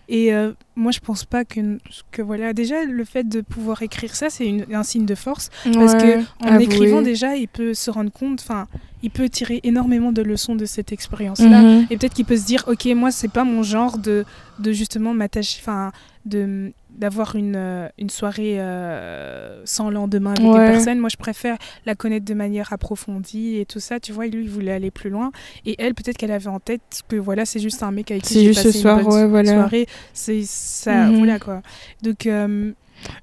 Et 0.08 0.34
euh, 0.34 0.52
moi, 0.76 0.92
je 0.92 1.00
pense 1.00 1.24
pas 1.24 1.44
que, 1.44 1.78
que 2.10 2.22
voilà, 2.22 2.52
déjà 2.52 2.84
le 2.84 3.04
fait 3.04 3.28
de 3.28 3.40
pouvoir 3.40 3.82
écrire 3.82 4.14
ça, 4.14 4.30
c'est 4.30 4.66
un 4.72 4.82
signe 4.82 5.06
de 5.06 5.14
force 5.14 5.50
parce 5.64 5.94
que 5.94 6.20
en 6.44 6.48
avouer. 6.48 6.64
écrivant 6.64 7.02
déjà, 7.02 7.36
il 7.36 7.48
peut 7.48 7.74
se 7.74 7.90
rendre 7.90 8.10
compte, 8.10 8.40
enfin, 8.40 8.66
il 9.02 9.10
peut 9.10 9.28
tirer 9.28 9.60
énormément 9.64 10.12
de 10.12 10.22
leçons 10.22 10.54
de 10.54 10.64
cette 10.64 10.92
expérience-là. 10.92 11.62
Mhm. 11.62 11.86
Et 11.90 11.96
peut-être 11.96 12.14
qu'il 12.14 12.24
peut 12.24 12.36
se 12.36 12.46
dire, 12.46 12.64
ok, 12.66 12.86
moi, 12.94 13.10
c'est 13.10 13.32
pas 13.32 13.44
mon 13.44 13.62
genre 13.62 13.98
de, 13.98 14.24
de 14.58 14.72
justement 14.72 15.14
m'attacher, 15.14 15.58
enfin, 15.60 15.92
de 16.24 16.72
d'avoir 17.02 17.34
une, 17.34 17.56
euh, 17.56 17.88
une 17.98 18.10
soirée 18.10 18.60
euh, 18.60 19.60
sans 19.64 19.90
lendemain 19.90 20.34
avec 20.34 20.44
Ouais. 20.46 20.66
une 20.66 20.72
personne. 20.72 20.98
Moi, 21.00 21.08
je 21.10 21.16
préfère 21.16 21.56
la 21.84 21.96
connaître 21.96 22.24
de 22.24 22.34
manière 22.34 22.72
approfondie 22.72 23.56
et 23.56 23.66
tout 23.66 23.80
ça. 23.80 23.98
Tu 23.98 24.12
vois, 24.12 24.26
lui, 24.28 24.44
il 24.44 24.48
voulait 24.50 24.70
aller 24.70 24.92
plus 24.92 25.10
loin. 25.10 25.32
Et 25.66 25.74
elle, 25.82 25.94
peut-être 25.94 26.16
qu'elle 26.16 26.30
avait 26.30 26.46
en 26.46 26.60
tête 26.60 27.02
que 27.08 27.16
voilà, 27.16 27.44
c'est 27.44 27.58
juste 27.58 27.82
un 27.82 27.90
mec 27.90 28.12
avec 28.12 28.22
qui 28.22 28.34
C'est 28.34 28.40
j'ai 28.40 28.46
juste 28.46 28.58
passé 28.62 28.72
ce 28.72 28.76
une 28.78 28.82
soir, 28.82 29.02
bonne 29.02 29.12
ouais, 29.12 29.26
voilà. 29.26 29.52
soirée. 29.52 29.86
C'est 30.12 30.42
ça, 30.44 31.06
Mhm. 31.06 31.18
voilà 31.18 31.38
quoi. 31.40 31.60
Donc, 32.02 32.26
euh, 32.26 32.70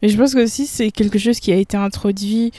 Et 0.02 0.10
je 0.10 0.18
pense 0.18 0.34
que 0.34 0.44
aussi 0.44 0.66
c'est 0.68 0.92
quelque 0.92 1.20
chose 1.20 1.40
qui 1.40 1.52
a 1.52 1.56
été 1.56 1.78
introduit. 1.78 2.52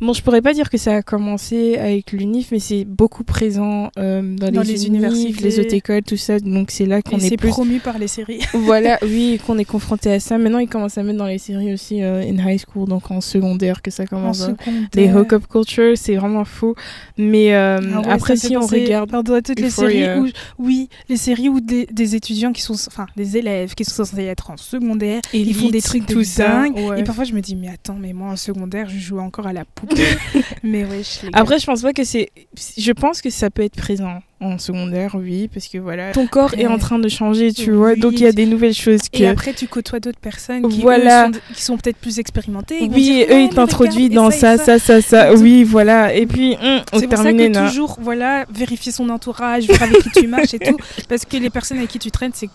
Bon, 0.00 0.12
je 0.12 0.22
pourrais 0.22 0.42
pas 0.42 0.52
dire 0.52 0.68
que 0.70 0.78
ça 0.78 0.96
a 0.96 1.02
commencé 1.02 1.76
avec 1.78 2.12
l'UNIF, 2.12 2.48
mais 2.52 2.58
c'est 2.58 2.84
beaucoup 2.84 3.24
présent 3.24 3.90
euh, 3.98 4.22
dans, 4.36 4.50
Dans 4.50 4.62
les, 4.62 4.72
les 4.72 4.86
universités. 4.86 5.32
les 5.42 5.60
autres 5.60 5.74
écoles, 5.74 6.02
tout 6.02 6.16
ça. 6.16 6.38
Donc 6.40 6.70
c'est 6.70 6.86
là 6.86 7.02
qu'on 7.02 7.16
est 7.18 7.28
c'est 7.30 7.36
plus 7.36 7.48
promu 7.50 7.78
par 7.78 7.98
les 7.98 8.08
séries. 8.08 8.40
voilà, 8.54 8.98
oui, 9.02 9.40
qu'on 9.46 9.58
est 9.58 9.64
confronté 9.64 10.12
à 10.12 10.20
ça. 10.20 10.36
Maintenant, 10.38 10.58
ils 10.58 10.68
commencent 10.68 10.98
à 10.98 11.02
mettre 11.02 11.18
dans 11.18 11.26
les 11.26 11.38
séries 11.38 11.72
aussi 11.72 12.02
euh, 12.02 12.20
in 12.22 12.36
high 12.46 12.60
school, 12.60 12.88
donc 12.88 13.10
en 13.10 13.20
secondaire, 13.20 13.80
que 13.82 13.90
ça 13.90 14.02
En 14.02 14.06
commence. 14.06 14.38
secondaire. 14.40 14.88
Les 14.94 15.08
hookup 15.12 15.46
culture, 15.48 15.96
c'est 15.96 16.16
vraiment 16.16 16.44
fou. 16.44 16.74
Mais 17.16 17.54
euh, 17.54 17.78
Ah 17.94 18.00
ouais, 18.00 18.08
après, 18.10 18.36
si 18.36 18.56
on 18.56 18.66
regarde. 18.66 19.10
pardon, 19.10 19.34
à 19.34 19.42
toutes 19.42 19.60
les 19.60 19.70
séries 19.70 20.18
où, 20.18 20.28
oui, 20.58 20.88
les 21.10 21.16
séries 21.16 21.48
où 21.48 21.60
des, 21.60 21.86
des 21.86 22.14
étudiants 22.14 22.52
qui 22.52 22.62
sont, 22.62 22.74
enfin, 22.86 23.06
des 23.16 23.36
élèves 23.36 23.74
qui 23.74 23.84
sont 23.84 24.04
censés 24.04 24.22
être 24.22 24.50
en 24.50 24.56
secondaire, 24.56 25.20
ils 25.34 25.54
font 25.54 25.68
des 25.68 25.82
trucs 25.82 26.06
de 26.06 26.14
tout 26.14 26.24
ça, 26.24 26.48
dingue. 26.48 26.76
ouais. 26.76 27.00
Et 27.00 27.04
parfois, 27.04 27.24
je 27.24 27.34
me 27.34 27.40
dis, 27.40 27.56
mais 27.56 27.68
attends, 27.68 27.96
mais 27.98 28.12
moi 28.12 28.30
en 28.30 28.36
secondaire, 28.36 28.88
je 28.88 28.98
joue 28.98 29.18
encore 29.18 29.46
à 29.46 29.52
la 29.52 29.64
poupée. 29.64 30.02
mais 30.62 30.84
ouais, 30.84 31.02
je. 31.02 31.28
Après, 31.32 31.58
je 31.58 31.66
pense 31.66 31.82
pas 31.82 31.92
que 31.92 32.04
c'est. 32.04 32.30
Je 32.78 32.92
pense 32.92 33.20
que 33.20 33.28
ça 33.28 33.50
peut 33.50 33.62
être 33.62 33.76
présent 33.76 34.20
en 34.42 34.58
secondaire, 34.58 35.14
oui, 35.16 35.48
parce 35.52 35.68
que 35.68 35.76
voilà, 35.76 36.12
ton 36.12 36.26
corps 36.26 36.54
est 36.54 36.66
en 36.66 36.78
train 36.78 36.98
de 36.98 37.08
changer, 37.08 37.52
tu 37.52 37.70
Oui. 37.70 37.76
vois. 37.76 37.94
Donc 37.94 38.14
il 38.14 38.20
y 38.20 38.26
a 38.26 38.32
des 38.32 38.46
nouvelles 38.46 38.74
choses 38.74 39.02
que. 39.12 39.22
Et 39.22 39.26
après, 39.26 39.52
tu 39.52 39.66
côtoies 39.66 40.00
d'autres 40.00 40.18
personnes 40.18 40.66
qui, 40.68 40.80
Voilà. 40.80 41.28
eux, 41.28 41.32
sont, 41.32 41.40
qui 41.54 41.62
sont 41.62 41.76
peut-être 41.76 41.98
plus 41.98 42.18
expérimentées. 42.18 42.78
vont 42.88 42.94
oui, 42.94 43.24
eux, 43.30 43.40
ils 43.42 43.50
t'introduisent 43.50 44.10
dans 44.10 44.30
ça, 44.30 44.56
ça, 44.56 44.78
ça, 44.78 45.02
ça. 45.02 45.34
Oui, 45.34 45.62
voilà. 45.62 46.14
Et 46.14 46.26
puis, 46.26 46.54
hum, 46.54 46.80
on 46.92 46.98
C'est 46.98 47.06
pour 47.06 47.18
ça 47.18 47.32
que 47.32 47.66
toujours, 47.68 47.98
voilà, 48.00 48.46
vérifier 48.52 48.92
son 48.92 49.08
entourage, 49.10 49.66
voir 49.66 49.82
avec 49.82 49.98
qui 50.02 50.10
tu 50.20 50.26
marches 50.26 50.54
et 50.54 50.58
tout. 50.58 50.76
Parce 51.08 51.24
que 51.26 51.36
les 51.36 51.50
personnes 51.50 51.78
avec 51.78 51.90
qui 51.90 51.98
tu 51.98 52.10
traînes, 52.10 52.32
c'est 52.34 52.48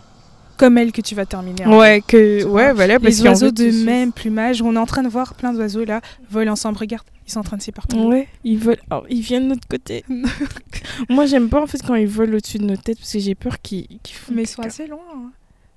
comme 0.58 0.78
elles 0.78 0.92
que 0.92 1.02
tu 1.02 1.14
vas 1.16 1.26
terminer. 1.26 1.68
Ouais, 1.68 2.02
que, 2.08 2.44
ouais, 2.46 2.74
voilà. 2.74 3.00
Parce 3.00 3.18
les 3.20 3.28
oiseaux 3.28 3.52
de 3.52 3.70
même 3.86 4.12
plumage. 4.12 4.62
On 4.62 4.74
est 4.76 4.80
en 4.80 4.86
train 4.86 5.04
de 5.04 5.10
voir 5.10 5.34
plein 5.36 5.54
d'oiseaux 5.54 5.84
là 5.86 6.02
volent 6.32 6.54
ensemble. 6.54 6.78
Regarde, 6.78 7.04
ils 7.28 7.32
sont 7.32 7.40
en 7.40 7.44
train 7.44 7.58
de 7.58 7.62
s'éparpiller. 7.62 8.04
Ouais, 8.06 8.28
ils 8.44 8.58
volent. 8.58 8.82
oh, 8.92 9.04
ils 9.10 9.22
viennent 9.22 9.44
de 9.46 9.50
notre 9.56 9.68
côté. 9.68 10.04
Moi, 11.10 11.26
j'aime 11.26 11.50
pas 11.50 11.62
en 11.62 11.68
fait 11.68 11.82
quand 11.82 11.96
ils 11.96 12.08
volent 12.08 12.38
au-dessus 12.38 12.58
de 12.60 12.66
notre 12.66 12.84
tête 12.84 12.98
parce 13.00 13.12
que 13.14 13.20
j'ai 13.20 13.36
peur 13.36 13.62
qu'ils 13.62 13.88
qu'ils 14.04 14.16
font 14.16 14.34
Mais 14.34 14.44
ils 14.44 14.48
sont 14.48 14.62
assez 14.62 14.88
loin. 14.88 15.00
hein. 15.14 15.32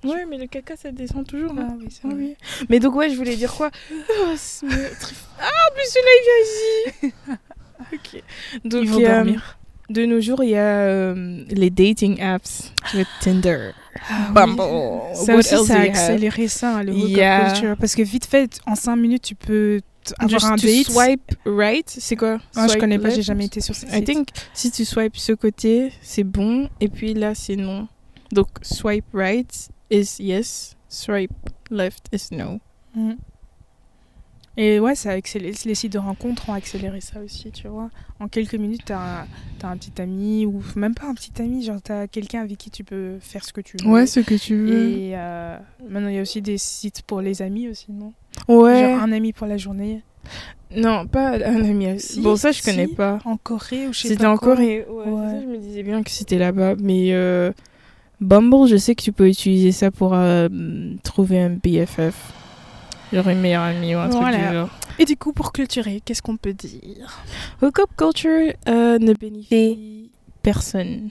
Ouais, 0.04 0.24
mais 0.30 0.38
le 0.38 0.46
caca 0.46 0.76
ça 0.76 0.92
descend 0.92 1.26
toujours. 1.26 1.50
hein. 1.58 1.68
Ah 1.70 1.74
oui, 1.78 1.86
c'est 1.90 2.00
Ah 2.04 2.12
oui. 2.14 2.36
Mais 2.68 2.78
donc 2.78 2.94
ouais, 2.94 3.10
je 3.10 3.16
voulais 3.16 3.34
dire 3.36 3.52
quoi? 3.52 3.70
Ah, 3.90 4.34
mais- 4.62 4.76
Ah, 5.40 5.50
en 5.70 5.74
plus 5.74 5.90
celui-là 5.90 6.12
il 6.14 6.24
vient 6.24 7.08
ici. 7.08 7.14
ok. 7.94 8.22
Donc 8.64 8.82
Ils 8.84 8.90
vont 8.90 9.00
euh, 9.04 9.14
dormir. 9.16 9.58
de 9.90 10.04
nos 10.06 10.20
jours, 10.20 10.44
il 10.44 10.50
y 10.50 10.56
a 10.56 10.60
euh, 10.82 11.44
les 11.48 11.70
dating 11.70 12.20
apps, 12.20 12.72
Tinder, 13.20 13.70
Ah 14.08 14.26
oui. 14.28 14.34
Bumble. 14.34 15.14
Ça 15.14 15.32
what 15.32 15.38
aussi, 15.40 15.66
ça 15.66 15.78
a 15.78 15.82
accéléré 15.82 16.46
ça, 16.46 16.76
hein, 16.76 16.82
le 16.84 16.92
Yeah. 16.92 17.50
culture. 17.52 17.76
Parce 17.76 17.96
que 17.96 18.02
vite 18.02 18.26
fait, 18.26 18.60
en 18.66 18.76
5 18.76 18.94
minutes, 18.96 19.22
tu 19.22 19.34
peux 19.34 19.80
avoir 20.18 20.40
Just 20.40 20.46
un 20.46 20.56
date. 20.56 20.90
swipe 20.90 21.34
right, 21.44 21.88
c'est 21.88 22.16
quoi? 22.16 22.38
Ah, 22.54 22.64
je 22.66 22.70
Swipe 22.72 22.80
connais 22.80 22.98
pas, 22.98 23.10
j'ai 23.10 23.22
jamais 23.22 23.46
été 23.46 23.60
sur 23.60 23.74
ce 23.74 23.86
I 23.86 24.04
think 24.04 24.28
si 24.54 24.70
tu 24.70 24.84
swipes 24.84 25.16
ce 25.16 25.32
côté, 25.32 25.92
c'est 26.02 26.24
bon, 26.24 26.68
et 26.80 26.88
puis 26.88 27.14
là 27.14 27.34
c'est 27.34 27.56
non. 27.56 27.88
Donc 28.32 28.48
swipe 28.62 29.06
right 29.12 29.68
is 29.90 30.16
yes, 30.18 30.76
swipe 30.88 31.32
left 31.70 32.06
is 32.12 32.28
no. 32.32 32.60
Mm. 32.94 33.14
Et 34.60 34.80
ouais, 34.80 34.94
ça 34.96 35.10
accéléré. 35.12 35.54
les 35.64 35.74
sites 35.76 35.92
de 35.92 35.98
rencontres 35.98 36.48
ont 36.50 36.52
accéléré 36.52 37.00
ça 37.00 37.20
aussi, 37.20 37.52
tu 37.52 37.68
vois. 37.68 37.90
En 38.18 38.26
quelques 38.26 38.56
minutes, 38.56 38.82
t'as 38.86 39.20
un, 39.22 39.26
t'as 39.60 39.68
un 39.68 39.76
petit 39.76 40.02
ami, 40.02 40.44
ou 40.46 40.60
même 40.74 40.94
pas 40.94 41.06
un 41.06 41.14
petit 41.14 41.30
ami, 41.40 41.62
genre 41.64 41.80
t'as 41.80 42.08
quelqu'un 42.08 42.40
avec 42.42 42.58
qui 42.58 42.68
tu 42.70 42.82
peux 42.82 43.18
faire 43.20 43.44
ce 43.44 43.52
que 43.52 43.60
tu 43.60 43.76
veux. 43.82 44.06
ce 44.06 44.18
que 44.18 44.34
tu 44.34 44.56
veux. 44.56 44.88
Et 44.90 45.12
euh, 45.14 45.56
maintenant, 45.88 46.08
il 46.08 46.16
y 46.16 46.18
a 46.18 46.22
aussi 46.22 46.42
des 46.42 46.58
sites 46.58 47.02
pour 47.02 47.20
les 47.20 47.40
amis 47.40 47.68
aussi, 47.68 47.92
non? 47.92 48.12
Ouais. 48.48 48.80
Genre 48.82 49.00
un 49.02 49.12
ami 49.12 49.32
pour 49.32 49.46
la 49.46 49.58
journée. 49.58 50.02
Non, 50.76 51.06
pas 51.06 51.36
un 51.36 51.62
ami. 51.64 51.98
Si, 52.00 52.20
bon, 52.20 52.34
ça 52.34 52.50
je 52.50 52.60
connais 52.62 52.88
si. 52.88 52.94
pas. 52.94 53.20
En 53.24 53.36
Corée 53.36 53.86
ou 53.86 53.92
je 53.92 54.00
sais 54.00 54.08
C'était 54.08 54.24
pas 54.24 54.30
en 54.32 54.36
quoi. 54.36 54.54
Corée. 54.56 54.84
Ouais, 54.90 55.04
Ouais. 55.06 55.30
ça, 55.30 55.40
je 55.40 55.46
me 55.46 55.56
disais 55.58 55.82
bien 55.84 56.02
que 56.02 56.10
c'était 56.10 56.36
là-bas. 56.36 56.74
Mais 56.80 57.12
euh, 57.12 57.52
Bumble, 58.20 58.66
je 58.68 58.76
sais 58.76 58.94
que 58.96 59.02
tu 59.02 59.12
peux 59.12 59.28
utiliser 59.28 59.70
ça 59.72 59.92
pour 59.92 60.14
euh, 60.14 60.48
trouver 61.04 61.40
un 61.40 61.50
BFF. 61.50 62.32
Genre 63.12 63.28
une 63.28 63.40
meilleure 63.40 63.62
amie 63.62 63.94
ou 63.94 63.98
un 63.98 64.08
truc 64.08 64.26
du 64.26 64.52
genre. 64.52 64.68
Et 64.98 65.04
du 65.04 65.16
coup, 65.16 65.32
pour 65.32 65.52
clôturer, 65.52 66.02
qu'est-ce 66.04 66.22
qu'on 66.22 66.36
peut 66.36 66.52
dire? 66.52 67.22
Hookup 67.62 67.90
culture 67.96 68.52
euh, 68.68 68.98
ne 68.98 69.12
bénéficie 69.14 70.10
personne. 70.42 71.10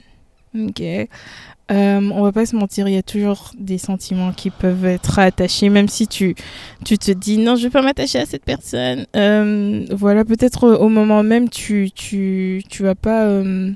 Ok. 0.58 0.80
Euh, 0.80 2.10
on 2.14 2.22
va 2.22 2.32
pas 2.32 2.46
se 2.46 2.56
mentir, 2.56 2.88
il 2.88 2.94
y 2.94 2.98
a 2.98 3.02
toujours 3.02 3.50
des 3.58 3.76
sentiments 3.76 4.32
qui 4.32 4.48
peuvent 4.48 4.86
être 4.86 5.18
attachés, 5.18 5.68
même 5.68 5.88
si 5.88 6.06
tu, 6.08 6.34
tu 6.82 6.96
te 6.96 7.10
dis 7.10 7.36
non, 7.36 7.56
je 7.56 7.64
vais 7.64 7.70
pas 7.70 7.82
m'attacher 7.82 8.18
à 8.20 8.24
cette 8.24 8.44
personne. 8.44 9.04
Euh, 9.14 9.84
voilà, 9.90 10.24
peut-être 10.24 10.66
au, 10.66 10.74
au 10.76 10.88
moment 10.88 11.22
même, 11.22 11.50
tu, 11.50 11.90
tu, 11.94 12.62
tu 12.70 12.82
vas 12.84 12.94
pas. 12.94 13.24
euh, 13.26 13.72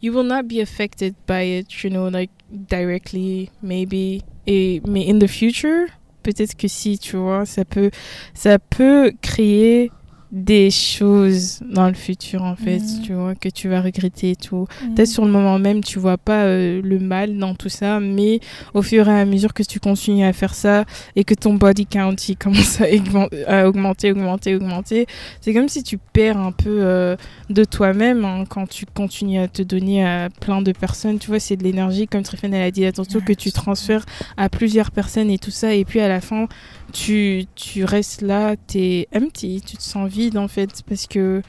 you 0.00 0.14
will 0.14 0.26
not 0.26 0.44
be 0.44 0.58
affected 0.62 1.14
by 1.28 1.58
it, 1.58 1.82
you 1.82 1.90
know, 1.90 2.08
like 2.08 2.30
directly, 2.50 3.50
maybe. 3.62 4.22
Et, 4.46 4.80
mais 4.86 5.10
in 5.10 5.18
the 5.18 5.26
future, 5.26 5.88
peut-être 6.24 6.56
que 6.56 6.66
si, 6.66 6.98
tu 6.98 7.16
vois, 7.16 7.46
ça 7.46 7.64
peut, 7.64 7.90
ça 8.34 8.58
peut 8.58 9.12
créer 9.22 9.92
des 10.36 10.68
choses 10.72 11.60
dans 11.70 11.86
le 11.86 11.94
futur 11.94 12.42
en 12.42 12.56
fait, 12.56 12.80
Mhm. 12.80 13.02
tu 13.04 13.12
vois, 13.14 13.34
que 13.36 13.48
tu 13.48 13.68
vas 13.68 13.80
regretter 13.80 14.30
et 14.30 14.36
tout. 14.36 14.66
Mhm. 14.82 14.94
Peut-être 14.94 15.08
sur 15.08 15.24
le 15.24 15.30
moment 15.30 15.60
même, 15.60 15.80
tu 15.84 16.00
vois 16.00 16.18
pas 16.18 16.42
euh, 16.46 16.80
le 16.82 16.98
mal 16.98 17.38
dans 17.38 17.54
tout 17.54 17.68
ça, 17.68 18.00
mais 18.00 18.40
au 18.74 18.82
fur 18.82 19.08
et 19.08 19.20
à 19.20 19.24
mesure 19.26 19.54
que 19.54 19.62
tu 19.62 19.78
continues 19.78 20.24
à 20.24 20.32
faire 20.32 20.54
ça 20.54 20.86
et 21.14 21.22
que 21.22 21.34
ton 21.34 21.54
body 21.54 21.86
count 21.86 22.16
il 22.28 22.36
commence 22.36 22.80
à, 22.80 22.86
augmen- 22.86 23.28
à 23.46 23.68
augmenter, 23.68 24.10
augmenter, 24.10 24.56
augmenter, 24.56 25.06
c'est 25.40 25.54
comme 25.54 25.68
si 25.68 25.84
tu 25.84 25.98
perds 25.98 26.36
un 26.38 26.50
peu 26.50 26.78
euh, 26.82 27.14
de 27.48 27.62
toi-même 27.64 28.24
hein, 28.24 28.44
quand 28.48 28.68
tu 28.68 28.86
continues 28.86 29.38
à 29.38 29.46
te 29.46 29.62
donner 29.62 30.04
à 30.04 30.30
plein 30.40 30.62
de 30.62 30.72
personnes. 30.72 31.20
Tu 31.20 31.28
vois, 31.28 31.38
c'est 31.38 31.56
de 31.56 31.62
l'énergie, 31.62 32.08
comme 32.08 32.24
Tréphane 32.24 32.54
elle 32.54 32.62
a 32.62 32.70
dit, 32.72 32.84
attention 32.84 33.20
Ouais, 33.20 33.24
que 33.24 33.32
tu 33.34 33.52
transfères 33.52 34.04
à 34.36 34.48
plusieurs 34.48 34.90
personnes 34.90 35.30
et 35.30 35.38
tout 35.38 35.52
ça, 35.52 35.72
et 35.74 35.84
puis 35.84 36.00
à 36.00 36.08
la 36.08 36.20
fin, 36.20 36.48
tu, 36.92 37.44
tu 37.54 37.84
restes 37.84 38.22
là, 38.22 38.56
t'es 38.66 39.06
empty, 39.14 39.62
tu 39.64 39.76
te 39.76 39.82
sens 39.82 40.10
vide 40.10 40.23
en 40.36 40.48
fait, 40.48 40.70
parce 40.88 41.06
que 41.06 41.42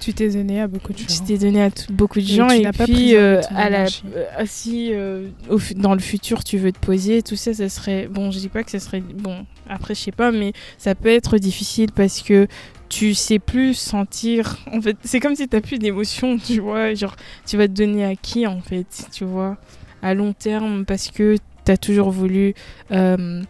Tu 0.00 0.12
t'es 0.12 0.28
donné 0.28 0.60
à 0.60 0.66
beaucoup 0.66 0.92
de 0.92 0.98
tu 0.98 1.04
gens. 1.12 1.24
t'es 1.24 1.38
donné 1.38 1.62
à 1.62 1.70
tout- 1.70 1.92
beaucoup 1.92 2.18
de 2.20 2.24
Et 2.24 2.28
gens 2.28 2.48
tu 2.48 2.54
et 2.56 2.62
pas 2.72 2.84
puis 2.84 3.16
euh, 3.16 3.40
à 3.54 3.70
la 3.70 3.84
euh, 3.84 4.44
si 4.44 4.90
euh, 4.92 5.28
au 5.48 5.58
dans 5.76 5.94
le 5.94 6.00
futur 6.00 6.44
tu 6.44 6.58
veux 6.58 6.72
te 6.72 6.78
poser 6.78 7.22
tout 7.22 7.36
ça 7.36 7.54
ça 7.54 7.68
serait 7.70 8.06
bon 8.08 8.30
je 8.30 8.38
dis 8.38 8.48
pas 8.48 8.62
que 8.64 8.70
ça 8.70 8.80
serait 8.80 9.00
bon 9.00 9.46
après 9.68 9.94
je 9.94 10.00
sais 10.00 10.12
pas 10.12 10.30
mais 10.30 10.52
ça 10.78 10.94
peut 10.94 11.08
être 11.08 11.38
difficile 11.38 11.90
parce 11.94 12.20
que 12.22 12.48
tu 12.90 13.14
sais 13.14 13.38
plus 13.38 13.72
sentir 13.74 14.58
en 14.72 14.80
fait 14.82 14.96
c'est 15.04 15.20
comme 15.20 15.36
si 15.36 15.48
t'as 15.48 15.60
plus 15.62 15.78
d'émotion 15.78 16.36
tu 16.44 16.60
vois 16.60 16.92
genre 16.94 17.16
tu 17.46 17.56
vas 17.56 17.66
te 17.68 17.72
donner 17.72 18.04
à 18.04 18.14
qui 18.14 18.46
en 18.46 18.60
fait 18.60 18.86
tu 19.12 19.24
vois 19.24 19.56
à 20.02 20.12
long 20.12 20.34
terme 20.34 20.84
parce 20.84 21.10
que 21.10 21.36
t'as 21.64 21.78
toujours 21.78 22.10
voulu 22.10 22.52
euh, 22.90 23.40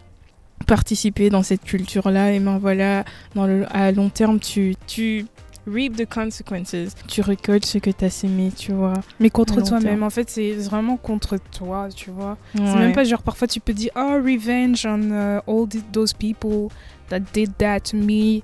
participer 0.65 1.31
dans 1.31 1.43
cette 1.43 1.63
culture 1.63 2.11
là 2.11 2.33
et 2.33 2.41
ben 2.41 2.59
voilà 2.59 3.05
dans 3.35 3.47
le 3.47 3.67
à 3.75 3.93
long 3.93 4.09
terme 4.09 4.41
tu 4.41 4.75
tu 4.87 5.27
reap 5.67 5.97
the 5.97 6.07
consequences. 6.07 6.75
Tu 7.09 7.21
récoltes 7.21 7.65
ce 7.65 7.79
que 7.79 7.91
t'as 7.91 8.11
sémé 8.11 8.53
tu 8.57 8.73
vois. 8.73 8.95
Mais 9.21 9.31
contre 9.31 9.63
toi-même, 9.63 10.03
en 10.03 10.11
fait, 10.11 10.29
c'est 10.29 10.53
vraiment 10.53 10.97
contre 10.97 11.39
toi, 11.39 11.89
tu 11.95 12.11
vois. 12.11 12.37
C'est 12.55 12.61
même 12.61 12.93
pas 12.93 13.05
genre 13.05 13.23
parfois 13.23 13.49
tu 13.49 13.61
peux 13.61 13.73
dire 13.73 13.91
oh 13.97 14.21
revenge 14.23 14.87
on 14.87 15.11
uh, 15.11 15.41
all 15.47 15.69
th- 15.69 15.83
those 15.93 16.13
people 16.13 16.69
that 17.09 17.21
did 17.33 17.57
that 17.59 17.81
to 17.81 17.97
me. 17.97 18.43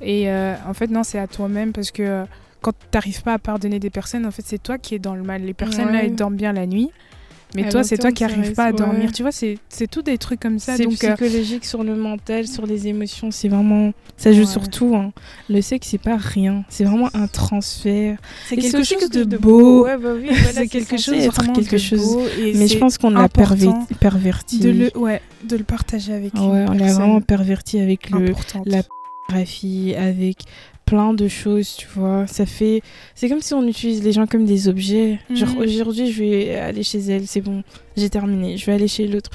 Et 0.00 0.30
euh, 0.30 0.54
en 0.66 0.74
fait 0.74 0.88
non 0.88 1.02
c'est 1.02 1.18
à 1.18 1.26
toi-même 1.26 1.72
parce 1.72 1.90
que 1.90 2.02
euh, 2.02 2.24
quand 2.60 2.72
t'arrives 2.90 3.22
pas 3.22 3.34
à 3.34 3.38
pardonner 3.38 3.78
des 3.80 3.90
personnes 3.90 4.26
en 4.26 4.30
fait 4.30 4.44
c'est 4.44 4.62
toi 4.62 4.78
qui 4.78 4.94
es 4.94 4.98
dans 4.98 5.14
le 5.14 5.22
mal. 5.22 5.42
Les 5.42 5.54
personnes 5.54 5.90
là 5.92 6.04
elles 6.04 6.14
dorment 6.14 6.36
bien 6.36 6.52
la 6.52 6.66
nuit 6.66 6.90
mais 7.54 7.64
À 7.64 7.70
toi 7.70 7.82
c'est 7.82 7.96
toi 7.98 8.12
qui 8.12 8.18
ça 8.20 8.26
arrives 8.26 8.40
reste- 8.40 8.56
pas 8.56 8.64
à 8.66 8.72
dormir 8.72 9.06
ouais. 9.06 9.10
tu 9.12 9.22
vois 9.22 9.32
c'est 9.32 9.58
tout 9.90 10.02
des 10.02 10.18
trucs 10.18 10.40
comme 10.40 10.58
ça 10.58 10.76
c'est 10.76 10.86
euh, 10.86 10.90
psychologique 10.90 11.64
sur 11.64 11.82
le 11.82 11.94
mental, 11.96 12.46
sur 12.46 12.66
les 12.66 12.88
émotions, 12.88 13.30
c'est 13.30 13.48
vraiment 13.48 13.92
ça 14.16 14.32
joue 14.32 14.40
Ouais. 14.40 14.46
sur 14.46 14.68
tout. 14.68 14.94
hein. 14.96 15.12
Le 15.48 15.60
sexe 15.62 15.88
c'est 15.88 15.98
pas 15.98 16.16
rien, 16.16 16.64
c'est 16.68 16.84
vraiment 16.84 17.08
un 17.14 17.26
transfert. 17.26 18.18
c'est 18.46 18.56
quelque 18.56 18.82
chose 18.84 19.08
de 19.10 19.36
beau 19.36 19.84
Ouais, 19.84 19.96
bah 19.96 20.10
oui, 20.14 20.26
voilà, 20.28 20.52
c'est 20.52 20.68
quelque 20.68 20.96
chose 20.98 21.14
être 21.14 21.32
vraiment 21.34 21.52
quelque 21.54 21.72
de 21.72 21.78
chose. 21.78 22.00
beau 22.14 22.22
et 22.38 22.52
Mais 22.54 22.66
je 22.68 22.78
pense 22.78 22.98
qu'on 22.98 23.10
l'a 23.10 23.28
perverti. 23.28 24.58
de 24.58 24.70
le 24.70 24.96
ouais 24.98 25.22
de 25.44 25.56
le 25.56 25.64
partager 25.64 26.12
avec 26.12 26.34
Ouais, 26.34 26.66
on 26.68 26.72
l'a 26.72 26.92
vraiment 26.92 27.20
perverti 27.20 27.78
avec 27.80 28.10
le 28.10 28.32
la 28.66 28.82
pornographie, 28.82 29.94
avec 29.96 30.38
plein 30.88 31.12
de 31.14 31.28
choses, 31.28 31.74
tu 31.76 31.86
vois. 31.94 32.26
Ça 32.26 32.46
fait. 32.46 32.82
C'est 33.14 33.28
comme 33.28 33.40
si 33.40 33.52
on 33.54 33.66
utilise 33.66 34.02
les 34.02 34.12
gens 34.12 34.26
comme 34.26 34.44
des 34.44 34.68
objets. 34.68 35.18
Genre, 35.34 35.48
Mhm. 35.50 35.58
aujourd'hui, 35.58 36.10
je 36.12 36.22
vais 36.22 36.54
aller 36.56 36.82
chez 36.82 36.98
elle, 37.00 37.26
c'est 37.26 37.40
bon, 37.42 37.62
j'ai 37.96 38.08
terminé. 38.10 38.56
Je 38.56 38.64
vais 38.66 38.72
aller 38.72 38.88
chez 38.88 39.06
l'autre. 39.06 39.30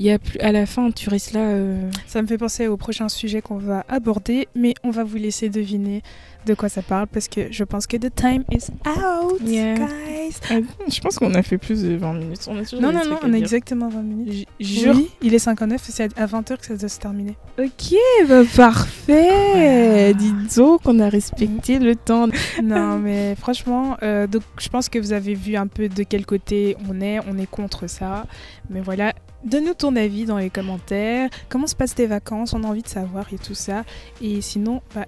Il 0.00 0.06
y 0.06 0.10
a 0.12 0.18
plus... 0.18 0.38
À 0.40 0.52
la 0.52 0.64
fin, 0.66 0.90
tu 0.92 1.08
restes 1.08 1.32
là. 1.32 1.40
euh, 1.40 1.90
Ça 2.06 2.22
me 2.22 2.26
fait 2.28 2.38
penser 2.38 2.68
au 2.68 2.76
prochain 2.76 3.08
sujet 3.08 3.42
qu'on 3.42 3.58
va 3.58 3.84
aborder, 3.88 4.46
mais 4.54 4.74
on 4.84 4.90
va 4.90 5.02
vous 5.04 5.16
laisser 5.16 5.48
deviner 5.48 6.02
de 6.46 6.54
quoi 6.54 6.68
ça 6.68 6.82
parle 6.82 7.08
parce 7.08 7.26
que 7.28 7.48
je 7.50 7.64
pense 7.64 7.86
que 7.88 7.96
the 7.96 8.14
time 8.14 8.44
is 8.52 8.66
out, 8.86 9.40
Yeah. 9.44 9.74
guys. 9.74 10.36
ah, 10.50 10.54
Je 10.88 11.00
pense 11.00 11.18
qu'on 11.18 11.34
a 11.34 11.42
fait 11.42 11.58
plus 11.58 11.82
de 11.82 11.96
20 11.96 12.12
minutes. 12.14 12.46
On 12.48 12.56
a 12.56 12.62
toujours 12.62 12.80
Non, 12.80 12.92
non, 12.92 13.00
non, 13.04 13.18
on 13.22 13.26
a 13.26 13.30
dire. 13.30 13.38
exactement 13.38 13.88
20 13.88 14.02
minutes. 14.02 14.32
J- 14.60 14.80
Jure. 14.80 14.94
Oui, 14.96 15.10
il 15.20 15.34
est 15.34 15.38
59 15.40 15.88
et 15.88 15.92
c'est 15.92 16.16
à 16.18 16.26
20h 16.26 16.58
que 16.58 16.66
ça 16.66 16.76
doit 16.76 16.88
se 16.88 16.98
terminer. 17.00 17.34
Ok, 17.58 17.94
bah 18.28 18.42
parfait. 18.56 19.28
Voilà. 19.52 20.12
Dis 20.14 20.32
donc 20.56 20.82
qu'on 20.84 21.00
a 21.00 21.08
respecté 21.08 21.78
le 21.80 21.96
temps. 21.96 22.28
non, 22.62 22.98
mais 22.98 23.34
franchement, 23.34 23.96
euh, 24.02 24.26
donc 24.26 24.42
je 24.58 24.68
pense 24.68 24.88
que 24.88 24.98
vous 24.98 25.12
avez 25.12 25.34
vu 25.34 25.56
un 25.56 25.66
peu 25.66 25.88
de 25.88 26.02
quel 26.04 26.24
côté 26.24 26.76
on 26.88 27.00
est. 27.00 27.18
On 27.28 27.36
est 27.36 27.50
contre 27.50 27.88
ça. 27.88 28.26
Mais 28.70 28.80
voilà, 28.80 29.12
donne-nous 29.44 29.74
ton 29.74 29.94
avis 29.96 30.24
dans 30.24 30.38
les 30.38 30.50
commentaires. 30.50 31.28
Comment 31.48 31.66
se 31.66 31.74
passent 31.76 31.94
tes 31.94 32.06
vacances? 32.06 32.54
On 32.54 32.64
a 32.64 32.66
envie 32.66 32.82
de 32.82 32.88
savoir 32.88 33.26
et 33.32 33.38
tout 33.38 33.54
ça. 33.54 33.84
Et 34.22 34.40
sinon, 34.40 34.80
bah, 34.94 35.06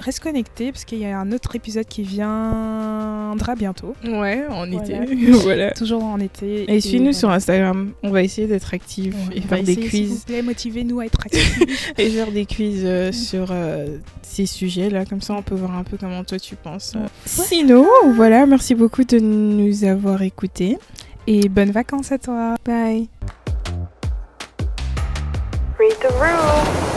reste 0.00 0.20
connecté 0.20 0.72
parce 0.72 0.84
qu'il 0.84 0.98
y 0.98 1.06
a 1.06 1.18
un 1.18 1.30
autre 1.32 1.54
épisode 1.56 1.86
qui 1.86 2.02
viendra 2.02 3.54
bientôt. 3.54 3.94
Ouais, 4.04 4.44
en 4.50 4.66
Voilà. 4.68 4.82
été. 5.04 5.14
voilà. 5.30 5.70
Toujours 5.72 6.04
en 6.04 6.18
été. 6.20 6.70
Et 6.72 6.80
suis-nous 6.80 7.12
sur. 7.12 7.30
Instagram. 7.30 7.92
On 8.02 8.10
va 8.10 8.22
essayer 8.22 8.46
d'être 8.46 8.74
actifs 8.74 9.14
Ouais, 9.28 9.38
et 9.38 9.40
faire 9.40 9.62
des 9.62 9.72
essayer, 9.72 9.88
S'il 9.90 10.06
vous 10.08 10.14
quiz. 10.14 10.24
plaît, 10.24 10.42
motivez-nous 10.42 11.00
à 11.00 11.06
être 11.06 11.20
actifs. 11.24 11.94
Et 11.98 12.10
faire 12.10 12.30
des 12.32 12.44
quiz 12.46 12.82
euh, 12.84 13.12
sur 13.12 13.48
euh, 13.50 13.98
ces 14.22 14.46
sujets-là. 14.46 15.04
Comme 15.06 15.20
ça, 15.22 15.34
on 15.34 15.42
peut 15.42 15.54
voir 15.54 15.76
un 15.76 15.84
peu 15.84 15.96
comment 15.96 16.22
toi 16.24 16.38
tu 16.38 16.56
penses. 16.56 16.92
Ouais. 16.96 17.06
Sinon, 17.24 17.86
voilà, 18.14 18.46
merci 18.46 18.74
beaucoup 18.74 19.04
de 19.04 19.18
nous 19.18 19.84
avoir 19.84 20.22
écoutés. 20.22 20.76
et 21.26 21.48
bonnes 21.48 21.70
vacances 21.70 22.12
à 22.12 22.18
toi. 22.18 22.56
Bye. 22.66 23.08
Read 25.84 26.00
the 26.00 26.08
room. 26.12 26.93